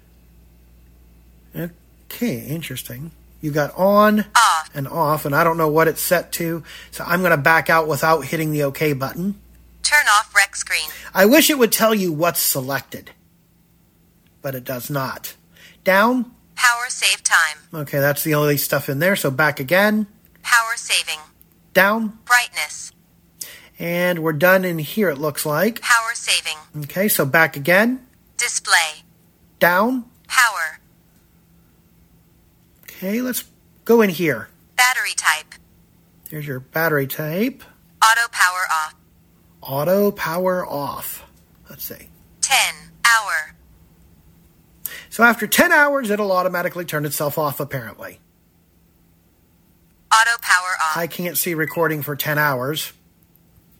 Okay, 2.12 2.40
interesting. 2.46 3.12
You 3.40 3.52
got 3.52 3.74
on 3.76 4.26
Off. 4.36 4.70
and 4.76 4.88
off, 4.88 5.26
and 5.26 5.34
I 5.34 5.44
don't 5.44 5.58
know 5.58 5.70
what 5.70 5.88
it's 5.88 6.02
set 6.02 6.32
to, 6.34 6.64
so 6.92 7.04
I'm 7.08 7.22
going 7.22 7.32
to 7.32 7.38
back 7.38 7.70
out 7.70 7.88
without 7.88 8.26
hitting 8.26 8.52
the 8.52 8.64
OK 8.64 8.94
button. 8.94 9.40
Turn 9.82 10.06
off 10.08 10.36
rec 10.36 10.56
screen. 10.56 10.90
I 11.14 11.26
wish 11.26 11.50
it 11.50 11.58
would 11.58 11.72
tell 11.72 11.96
you 11.96 12.12
what's 12.12 12.40
selected, 12.40 13.12
but 14.42 14.54
it 14.56 14.64
does 14.64 14.90
not. 14.90 15.36
Down. 15.84 16.32
Power 16.56 16.86
save 16.90 17.24
time. 17.24 17.58
Okay, 17.74 18.00
that's 18.00 18.24
the 18.24 18.36
only 18.36 18.58
stuff 18.58 18.90
in 18.90 19.00
there. 19.00 19.16
So 19.16 19.32
back 19.32 19.60
again. 19.60 20.06
Power 20.44 20.76
saving. 20.76 21.20
Down. 21.74 22.20
Brightness. 22.26 22.92
And 23.80 24.20
we're 24.20 24.34
done 24.34 24.64
in 24.66 24.78
here, 24.78 25.10
it 25.10 25.18
looks 25.18 25.46
like. 25.46 25.82
Power 25.82 26.12
saving. 26.14 26.58
Okay, 26.84 27.08
so 27.08 27.26
back 27.26 27.56
again. 27.56 28.06
Display. 28.38 29.02
Down. 29.58 30.06
Power. 30.28 30.81
Okay, 33.04 33.20
let's 33.20 33.46
go 33.84 34.04
in 34.04 34.12
here. 34.12 34.48
Battery 34.78 35.16
type. 35.16 35.56
There's 36.30 36.46
your 36.46 36.60
battery 36.60 37.08
type. 37.08 37.64
Auto 38.00 38.28
power 38.32 38.68
off. 38.72 38.96
Auto 39.60 40.12
power 40.12 40.64
off. 40.64 41.26
Let's 41.68 41.84
see. 41.84 42.10
10. 42.42 42.76
Hour. 43.04 43.56
So 45.10 45.24
after 45.24 45.48
10 45.48 45.72
hours, 45.72 46.12
it'll 46.12 46.32
automatically 46.32 46.86
turn 46.86 47.06
itself 47.06 47.40
off, 47.40 47.60
apparently. 47.60 48.20
Auto 50.14 50.38
power 50.40 50.76
off. 50.84 50.96
I 50.96 51.08
can't 51.08 51.40
see 51.40 51.56
recording 51.56 52.04
for 52.04 52.16
10 52.16 52.38
hours. 52.38 52.94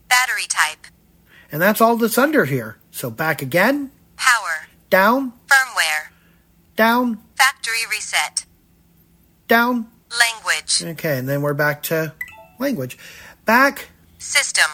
Battery 0.08 0.48
type. 0.48 0.88
And 1.52 1.62
that's 1.62 1.80
all 1.80 1.96
that's 1.96 2.18
under 2.18 2.44
here. 2.44 2.78
So 2.90 3.08
back 3.08 3.40
again. 3.40 3.92
Power. 4.16 4.66
Down. 4.90 5.32
Firmware. 5.46 6.08
Down. 6.74 7.22
Factory 7.36 7.86
reset. 7.88 8.46
Down. 9.52 9.86
Language. 10.18 10.82
Okay, 10.82 11.18
and 11.18 11.28
then 11.28 11.42
we're 11.42 11.52
back 11.52 11.82
to 11.84 12.14
language. 12.58 12.96
Back. 13.44 13.90
System. 14.18 14.70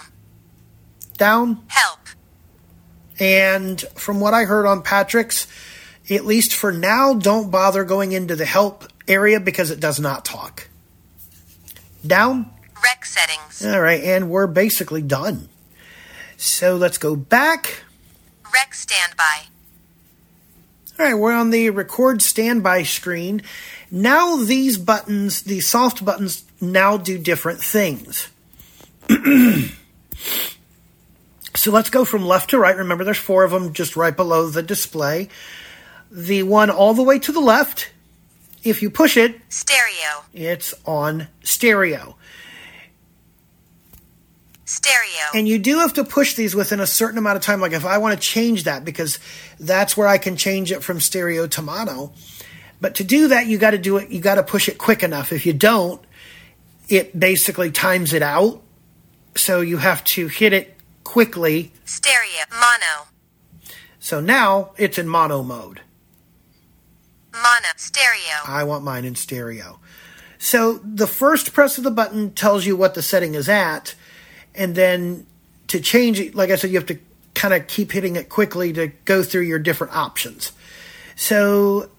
Down. 1.17 1.65
Help. 1.67 1.99
And 3.19 3.81
from 3.97 4.21
what 4.21 4.35
I 4.35 4.45
heard 4.45 4.67
on 4.67 4.83
Patrick's, 4.83 5.49
at 6.09 6.25
least 6.25 6.55
for 6.55 6.71
now, 6.71 7.13
don't 7.13 7.51
bother 7.51 7.83
going 7.83 8.13
into 8.13 8.37
the 8.37 8.45
help 8.45 8.85
area 9.09 9.41
because 9.41 9.73
it 9.73 9.81
does 9.81 9.99
not 9.99 10.25
talk. 10.25 10.69
Down. 12.07 12.49
Rec 12.81 13.05
settings. 13.05 13.67
All 13.67 13.81
right, 13.81 14.05
and 14.05 14.31
we're 14.31 14.47
basically 14.47 15.03
done. 15.03 15.49
So 16.37 16.77
let's 16.77 16.99
go 16.99 17.17
back. 17.17 17.83
Rec 18.55 18.75
standby. 18.75 19.49
All 21.01 21.07
right, 21.07 21.15
we're 21.15 21.33
on 21.33 21.51
the 21.51 21.71
record 21.71 22.23
standby 22.23 22.85
screen. 22.85 23.43
Now 23.91 24.37
these 24.37 24.77
buttons, 24.77 25.43
these 25.43 25.67
soft 25.67 26.05
buttons, 26.05 26.45
now 26.61 26.97
do 26.97 27.19
different 27.19 27.61
things. 27.61 28.29
so 31.55 31.73
let's 31.73 31.91
go 31.91 32.05
from 32.05 32.27
left 32.27 32.51
to 32.51 32.59
right. 32.59 32.77
Remember, 32.77 33.05
there's 33.05 33.17
four 33.17 33.45
of 33.45 33.51
them 33.51 33.73
just 33.73 33.97
right 33.97 34.15
below 34.15 34.49
the 34.49 34.63
display. 34.63 35.29
The 36.11 36.43
one 36.43 36.71
all 36.71 36.95
the 36.95 37.03
way 37.03 37.19
to 37.19 37.33
the 37.33 37.41
left, 37.41 37.91
if 38.63 38.83
you 38.83 38.91
push 38.91 39.17
it, 39.17 39.41
Stereo. 39.49 40.25
it's 40.33 40.75
on 40.85 41.29
stereo. 41.43 42.17
Stereo. 44.65 45.25
And 45.35 45.49
you 45.49 45.59
do 45.59 45.79
have 45.79 45.95
to 45.95 46.05
push 46.05 46.35
these 46.35 46.55
within 46.55 46.79
a 46.79 46.87
certain 46.87 47.17
amount 47.17 47.37
of 47.37 47.43
time. 47.43 47.61
Like 47.61 47.73
if 47.73 47.87
I 47.87 47.97
want 47.99 48.15
to 48.15 48.21
change 48.21 48.65
that, 48.65 48.85
because 48.85 49.19
that's 49.59 49.97
where 49.97 50.07
I 50.07 50.19
can 50.19 50.37
change 50.37 50.73
it 50.73 50.83
from 50.83 51.01
stereo 51.01 51.47
to 51.47 51.63
mono. 51.63 52.13
But 52.81 52.95
to 52.97 53.05
do 53.05 53.29
that, 53.29 53.47
you 53.47 53.59
got 53.59 53.73
to 53.73 53.79
do 53.79 53.97
it. 53.97 54.11
You 54.11 54.21
got 54.21 54.37
to 54.37 54.43
push 54.43 54.69
it 54.69 54.79
quick 54.79 55.03
enough. 55.03 55.33
If 55.33 55.47
you 55.47 55.53
don't, 55.53 56.01
it 56.89 57.19
basically 57.19 57.71
times 57.71 58.13
it 58.13 58.23
out. 58.23 58.63
So 59.37 59.61
you 59.61 59.79
have 59.79 60.05
to 60.05 60.29
hit 60.29 60.53
it 60.53 60.77
quickly. 61.05 61.73
Stereo. 61.85 62.45
Mono. 62.51 63.09
So 63.99 64.21
now 64.21 64.73
it's 64.77 64.99
in 64.99 65.09
mono 65.09 65.43
mode. 65.43 65.81
Mono. 67.33 67.69
Stereo. 67.77 68.37
I 68.47 68.65
want 68.65 68.85
mine 68.85 69.05
in 69.05 69.15
stereo. 69.15 69.81
So 70.39 70.79
the 70.79 71.07
first 71.07 71.53
press 71.53 71.79
of 71.79 71.85
the 71.85 71.91
button 71.91 72.33
tells 72.33 72.65
you 72.65 72.77
what 72.77 72.95
the 72.95 73.03
setting 73.03 73.35
is 73.35 73.49
at, 73.49 73.95
and 74.55 74.75
then 74.75 75.27
to 75.67 75.81
change 75.81 76.21
it, 76.21 76.35
like 76.35 76.51
I 76.51 76.57
said, 76.57 76.71
you 76.71 76.79
have 76.79 76.87
to 76.87 76.99
kind 77.35 77.53
of 77.55 77.67
keep 77.67 77.93
hitting 77.93 78.17
it 78.17 78.29
quickly 78.29 78.73
to 78.73 78.89
go 79.05 79.23
through 79.23 79.43
your 79.43 79.59
different 79.59 79.95
options. 79.95 80.53
So 81.17 81.91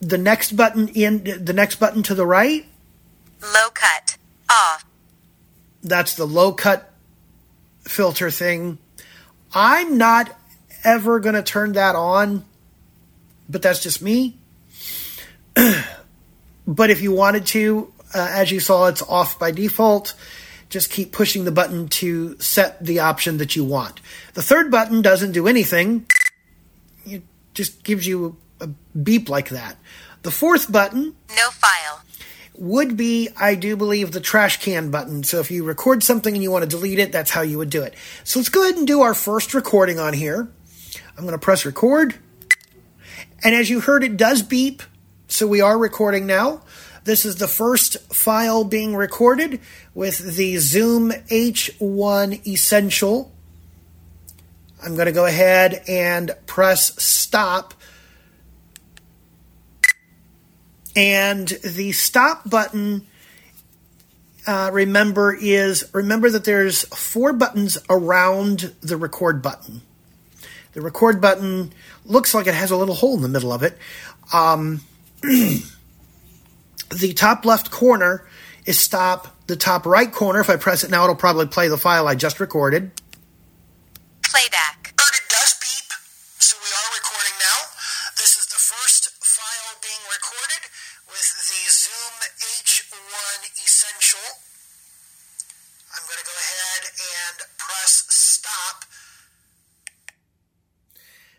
the 0.00 0.18
next 0.18 0.52
button 0.52 0.88
in 0.88 1.24
the 1.44 1.52
next 1.52 1.76
button 1.76 2.02
to 2.04 2.14
the 2.14 2.26
right, 2.26 2.66
Low 3.42 3.70
cut. 3.74 4.16
Off. 4.50 4.84
that's 5.82 6.14
the 6.14 6.26
low 6.26 6.52
cut 6.52 6.92
filter 7.82 8.30
thing. 8.30 8.78
I'm 9.54 9.98
not 9.98 10.36
ever 10.84 11.18
going 11.20 11.34
to 11.34 11.42
turn 11.42 11.72
that 11.72 11.96
on, 11.96 12.44
but 13.48 13.62
that's 13.62 13.82
just 13.82 14.02
me. 14.02 14.36
but 16.66 16.90
if 16.90 17.00
you 17.02 17.12
wanted 17.12 17.46
to, 17.46 17.92
uh, 18.14 18.28
as 18.30 18.50
you 18.50 18.60
saw, 18.60 18.86
it's 18.86 19.02
off 19.02 19.38
by 19.38 19.50
default. 19.50 20.14
Just 20.68 20.90
keep 20.90 21.12
pushing 21.12 21.44
the 21.44 21.52
button 21.52 21.88
to 21.88 22.38
set 22.40 22.84
the 22.84 23.00
option 23.00 23.38
that 23.38 23.56
you 23.56 23.64
want. 23.64 24.00
The 24.34 24.42
third 24.42 24.70
button 24.70 25.02
doesn't 25.02 25.32
do 25.32 25.46
anything, 25.46 26.06
it 27.06 27.22
just 27.54 27.82
gives 27.84 28.06
you 28.06 28.36
beep 29.00 29.28
like 29.28 29.48
that. 29.50 29.76
The 30.22 30.30
fourth 30.30 30.70
button 30.70 31.14
No 31.36 31.50
file. 31.50 32.02
would 32.56 32.96
be, 32.96 33.28
I 33.36 33.54
do 33.54 33.76
believe, 33.76 34.12
the 34.12 34.20
trash 34.20 34.60
can 34.60 34.90
button. 34.90 35.22
So 35.24 35.40
if 35.40 35.50
you 35.50 35.64
record 35.64 36.02
something 36.02 36.34
and 36.34 36.42
you 36.42 36.50
want 36.50 36.62
to 36.62 36.68
delete 36.68 36.98
it, 36.98 37.12
that's 37.12 37.30
how 37.30 37.42
you 37.42 37.58
would 37.58 37.70
do 37.70 37.82
it. 37.82 37.94
So 38.24 38.38
let's 38.38 38.48
go 38.48 38.62
ahead 38.62 38.76
and 38.76 38.86
do 38.86 39.02
our 39.02 39.14
first 39.14 39.54
recording 39.54 39.98
on 39.98 40.14
here. 40.14 40.48
I'm 41.16 41.24
going 41.24 41.32
to 41.32 41.38
press 41.38 41.64
record. 41.66 42.14
And 43.42 43.54
as 43.54 43.68
you 43.68 43.80
heard, 43.80 44.02
it 44.02 44.16
does 44.16 44.42
beep. 44.42 44.82
So 45.28 45.46
we 45.46 45.60
are 45.60 45.76
recording 45.76 46.26
now. 46.26 46.62
This 47.04 47.26
is 47.26 47.36
the 47.36 47.48
first 47.48 47.98
file 48.14 48.64
being 48.64 48.96
recorded 48.96 49.60
with 49.92 50.36
the 50.36 50.56
Zoom 50.56 51.10
H1 51.10 52.46
Essential. 52.46 53.30
I'm 54.82 54.94
going 54.94 55.06
to 55.06 55.12
go 55.12 55.26
ahead 55.26 55.82
and 55.86 56.34
press 56.46 57.02
stop. 57.02 57.74
And 60.96 61.48
the 61.48 61.92
stop 61.92 62.48
button, 62.48 63.06
uh, 64.46 64.70
remember, 64.72 65.34
is 65.34 65.90
remember 65.92 66.30
that 66.30 66.44
there's 66.44 66.84
four 66.94 67.32
buttons 67.32 67.78
around 67.90 68.74
the 68.80 68.96
record 68.96 69.42
button. 69.42 69.82
The 70.72 70.80
record 70.80 71.20
button 71.20 71.72
looks 72.04 72.34
like 72.34 72.46
it 72.46 72.54
has 72.54 72.70
a 72.70 72.76
little 72.76 72.94
hole 72.94 73.16
in 73.16 73.22
the 73.22 73.28
middle 73.28 73.52
of 73.52 73.62
it. 73.62 73.78
Um, 74.32 74.80
the 75.22 75.62
top 77.14 77.44
left 77.44 77.70
corner 77.70 78.26
is 78.66 78.78
stop. 78.78 79.28
The 79.46 79.56
top 79.56 79.86
right 79.86 80.10
corner, 80.10 80.40
if 80.40 80.48
I 80.50 80.56
press 80.56 80.84
it 80.84 80.90
now, 80.90 81.04
it'll 81.04 81.16
probably 81.16 81.46
play 81.46 81.68
the 81.68 81.76
file 81.76 82.08
I 82.08 82.14
just 82.14 82.40
recorded. 82.40 82.90
Playback. 84.24 84.94
It 84.96 85.28
does 85.30 85.54
beep, 85.60 85.90
so 86.40 86.56
we 86.58 86.70
are 86.72 86.90
recording 86.96 87.36
now. 87.38 87.58
This 88.16 88.34
is 88.40 88.46
the 88.48 88.58
first 88.58 89.12
file 89.22 89.78
being 89.78 90.02
recorded 90.10 90.64
with 91.06 91.28
the 91.44 91.60
Zoom 91.70 92.14
H1 92.40 93.38
Essential. 93.62 94.42
I'm 95.92 96.02
going 96.08 96.18
to 96.18 96.26
go 96.26 96.34
ahead 96.34 96.82
and 96.88 97.36
press 97.58 98.08
stop. 98.08 98.84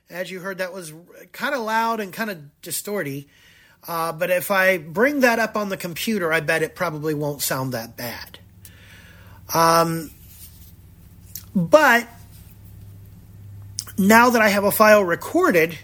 As 0.10 0.30
you 0.30 0.40
heard, 0.40 0.60
that 0.60 0.72
was 0.74 0.94
kind 1.32 1.56
of 1.56 1.62
loud 1.62 2.00
and 2.00 2.14
kind 2.14 2.30
of 2.30 2.62
distorty. 2.62 3.28
Uh, 3.88 4.12
but 4.12 4.30
if 4.30 4.52
I 4.52 4.78
bring 4.78 5.22
that 5.22 5.40
up 5.40 5.56
on 5.56 5.70
the 5.70 5.78
computer, 5.78 6.32
I 6.32 6.40
bet 6.40 6.64
it 6.64 6.76
probably 6.76 7.14
won't 7.14 7.42
sound 7.42 7.74
that 7.74 7.96
bad. 7.96 8.40
Um, 9.54 10.12
but 11.56 12.08
now 13.98 14.32
that 14.32 14.42
I 14.42 14.50
have 14.50 14.64
a 14.64 14.72
file 14.72 15.04
recorded, 15.04 15.78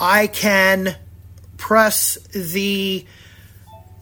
I 0.00 0.26
can 0.26 0.96
press 1.56 2.18
the 2.32 3.06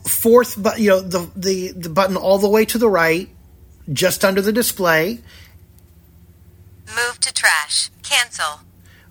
fourth 0.07 0.61
button, 0.61 0.83
you 0.83 0.91
know, 0.91 1.01
the, 1.01 1.31
the, 1.37 1.73
the 1.73 1.89
button 1.89 2.17
all 2.17 2.39
the 2.39 2.49
way 2.49 2.65
to 2.67 2.79
the 2.79 2.89
right, 2.89 3.29
just 3.93 4.25
under 4.25 4.41
the 4.41 4.53
display. 4.53 5.21
Move 6.89 7.21
to 7.21 7.33
trash. 7.33 7.91
Cancel. 8.03 8.61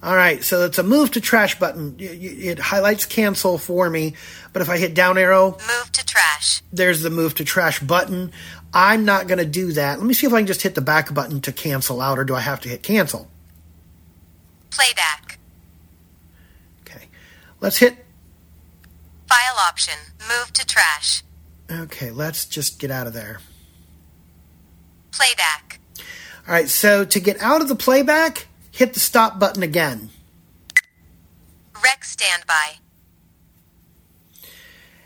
All 0.03 0.15
right, 0.15 0.43
so 0.43 0.65
it's 0.65 0.79
a 0.79 0.83
move 0.83 1.11
to 1.11 1.21
trash 1.21 1.59
button. 1.59 1.95
It 1.99 2.57
highlights 2.57 3.05
cancel 3.05 3.59
for 3.59 3.87
me, 3.87 4.15
but 4.51 4.63
if 4.63 4.69
I 4.69 4.77
hit 4.79 4.95
down 4.95 5.15
arrow, 5.17 5.51
Move 5.51 5.91
to 5.91 6.03
trash. 6.05 6.63
there's 6.73 7.01
the 7.01 7.11
move 7.11 7.35
to 7.35 7.43
trash 7.45 7.79
button. 7.79 8.31
I'm 8.73 9.05
not 9.05 9.27
going 9.27 9.37
to 9.37 9.45
do 9.45 9.73
that. 9.73 9.99
Let 9.99 10.07
me 10.07 10.15
see 10.15 10.25
if 10.25 10.33
I 10.33 10.39
can 10.39 10.47
just 10.47 10.63
hit 10.63 10.73
the 10.73 10.81
back 10.81 11.13
button 11.13 11.39
to 11.41 11.51
cancel 11.51 12.01
out, 12.01 12.17
or 12.17 12.23
do 12.23 12.33
I 12.33 12.39
have 12.39 12.59
to 12.61 12.69
hit 12.69 12.81
cancel? 12.81 13.29
Playback. 14.71 15.37
Okay, 16.81 17.05
let's 17.59 17.77
hit. 17.77 17.95
File 19.27 19.59
option. 19.67 19.93
Move 20.27 20.51
to 20.53 20.65
trash. 20.65 21.21
Okay, 21.69 22.09
let's 22.09 22.45
just 22.47 22.79
get 22.79 22.89
out 22.89 23.05
of 23.05 23.13
there. 23.13 23.39
Playback. 25.11 25.79
All 26.47 26.53
right, 26.55 26.67
so 26.69 27.05
to 27.05 27.19
get 27.19 27.39
out 27.41 27.61
of 27.61 27.67
the 27.67 27.75
playback, 27.75 28.47
hit 28.71 28.93
the 28.93 28.99
stop 28.99 29.39
button 29.39 29.63
again. 29.63 30.09
Rec 31.83 32.03
standby. 32.03 32.77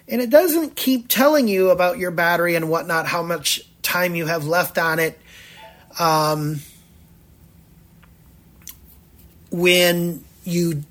And 0.08 0.22
it 0.22 0.30
doesn't 0.30 0.76
keep 0.76 1.08
telling 1.08 1.48
you 1.48 1.72
about 1.72 1.98
your 1.98 2.12
battery 2.12 2.56
and 2.56 2.70
whatnot, 2.70 3.08
how 3.08 3.24
much 3.24 3.68
time 3.82 4.16
you 4.16 4.28
have 4.28 4.46
left 4.46 4.78
on 4.78 5.00
it. 5.00 5.20
Um, 5.98 6.62
when 9.50 10.24
you 10.44 10.84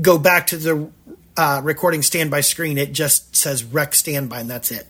go 0.00 0.18
back 0.18 0.48
to 0.48 0.56
the 0.56 0.90
uh, 1.36 1.60
recording 1.62 2.02
standby 2.02 2.40
screen, 2.40 2.78
it 2.78 2.92
just 2.92 3.36
says 3.36 3.62
rec 3.62 3.94
standby, 3.94 4.40
and 4.40 4.50
that's 4.50 4.72
it. 4.72 4.86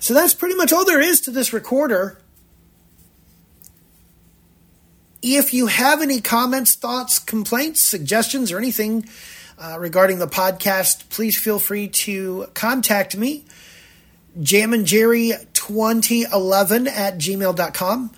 So 0.00 0.14
that's 0.14 0.34
pretty 0.34 0.54
much 0.54 0.72
all 0.72 0.84
there 0.84 1.00
is 1.00 1.20
to 1.22 1.30
this 1.30 1.52
recorder. 1.52 2.18
If 5.22 5.54
you 5.54 5.68
have 5.68 6.02
any 6.02 6.20
comments, 6.20 6.74
thoughts, 6.74 7.20
complaints, 7.20 7.80
suggestions, 7.80 8.50
or 8.50 8.58
anything 8.58 9.08
uh, 9.56 9.76
regarding 9.78 10.18
the 10.18 10.26
podcast, 10.26 11.08
please 11.10 11.38
feel 11.38 11.60
free 11.60 11.86
to 11.86 12.48
contact 12.54 13.16
me. 13.16 13.44
jamminjerry2011 14.36 16.88
at 16.88 17.18
gmail.com. 17.18 18.10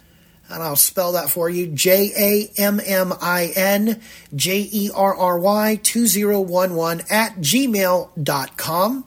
And 0.49 0.63
I'll 0.63 0.77
spell 0.77 1.13
that 1.13 1.29
for 1.29 1.51
you 1.51 1.67
J 1.67 2.11
A 2.17 2.51
M 2.61 2.81
M 2.85 3.13
I 3.21 3.53
N 3.55 4.01
J 4.35 4.67
E 4.71 4.91
R 4.95 5.15
R 5.15 5.39
Y 5.39 5.79
2011 5.83 7.03
at 7.11 7.37
gmail.com. 7.37 9.05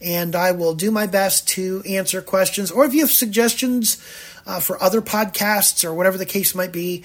And 0.00 0.34
I 0.34 0.50
will 0.50 0.74
do 0.74 0.90
my 0.90 1.06
best 1.06 1.46
to 1.50 1.84
answer 1.88 2.20
questions. 2.22 2.72
Or 2.72 2.84
if 2.84 2.94
you 2.94 3.00
have 3.00 3.12
suggestions 3.12 4.02
uh, 4.46 4.60
for 4.60 4.82
other 4.82 5.00
podcasts 5.00 5.84
or 5.84 5.94
whatever 5.94 6.18
the 6.18 6.26
case 6.26 6.54
might 6.54 6.72
be, 6.72 7.04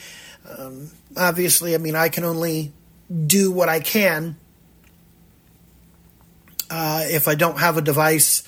um, 0.58 0.90
obviously, 1.16 1.76
I 1.76 1.78
mean, 1.78 1.96
I 1.96 2.10
can 2.10 2.24
only 2.24 2.72
do 3.26 3.52
what 3.52 3.70
I 3.70 3.80
can. 3.80 4.38
Uh, 6.70 7.06
if 7.06 7.28
I 7.28 7.36
don't 7.36 7.60
have 7.60 7.78
a 7.78 7.82
device 7.82 8.44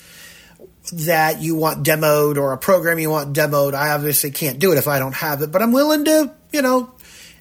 that 0.92 1.40
you 1.40 1.54
want 1.54 1.86
demoed 1.86 2.36
or 2.36 2.52
a 2.52 2.58
program 2.58 2.98
you 2.98 3.10
want 3.10 3.34
demoed, 3.34 3.74
I 3.74 3.90
obviously 3.90 4.30
can't 4.30 4.58
do 4.58 4.72
it 4.72 4.78
if 4.78 4.88
I 4.88 4.98
don't 4.98 5.14
have 5.14 5.42
it, 5.42 5.52
but 5.52 5.62
I'm 5.62 5.72
willing 5.72 6.04
to, 6.06 6.32
you 6.52 6.62
know, 6.62 6.94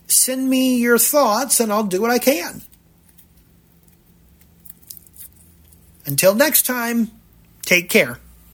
send 0.08 0.50
me 0.50 0.78
your 0.78 0.98
thoughts 0.98 1.60
and 1.60 1.72
I'll 1.72 1.84
do 1.84 2.02
what 2.02 2.12
I 2.12 2.20
can. 2.20 2.62
Until 6.06 6.34
next 6.34 6.66
time, 6.66 7.12
take 7.64 7.90
care. 7.90 8.20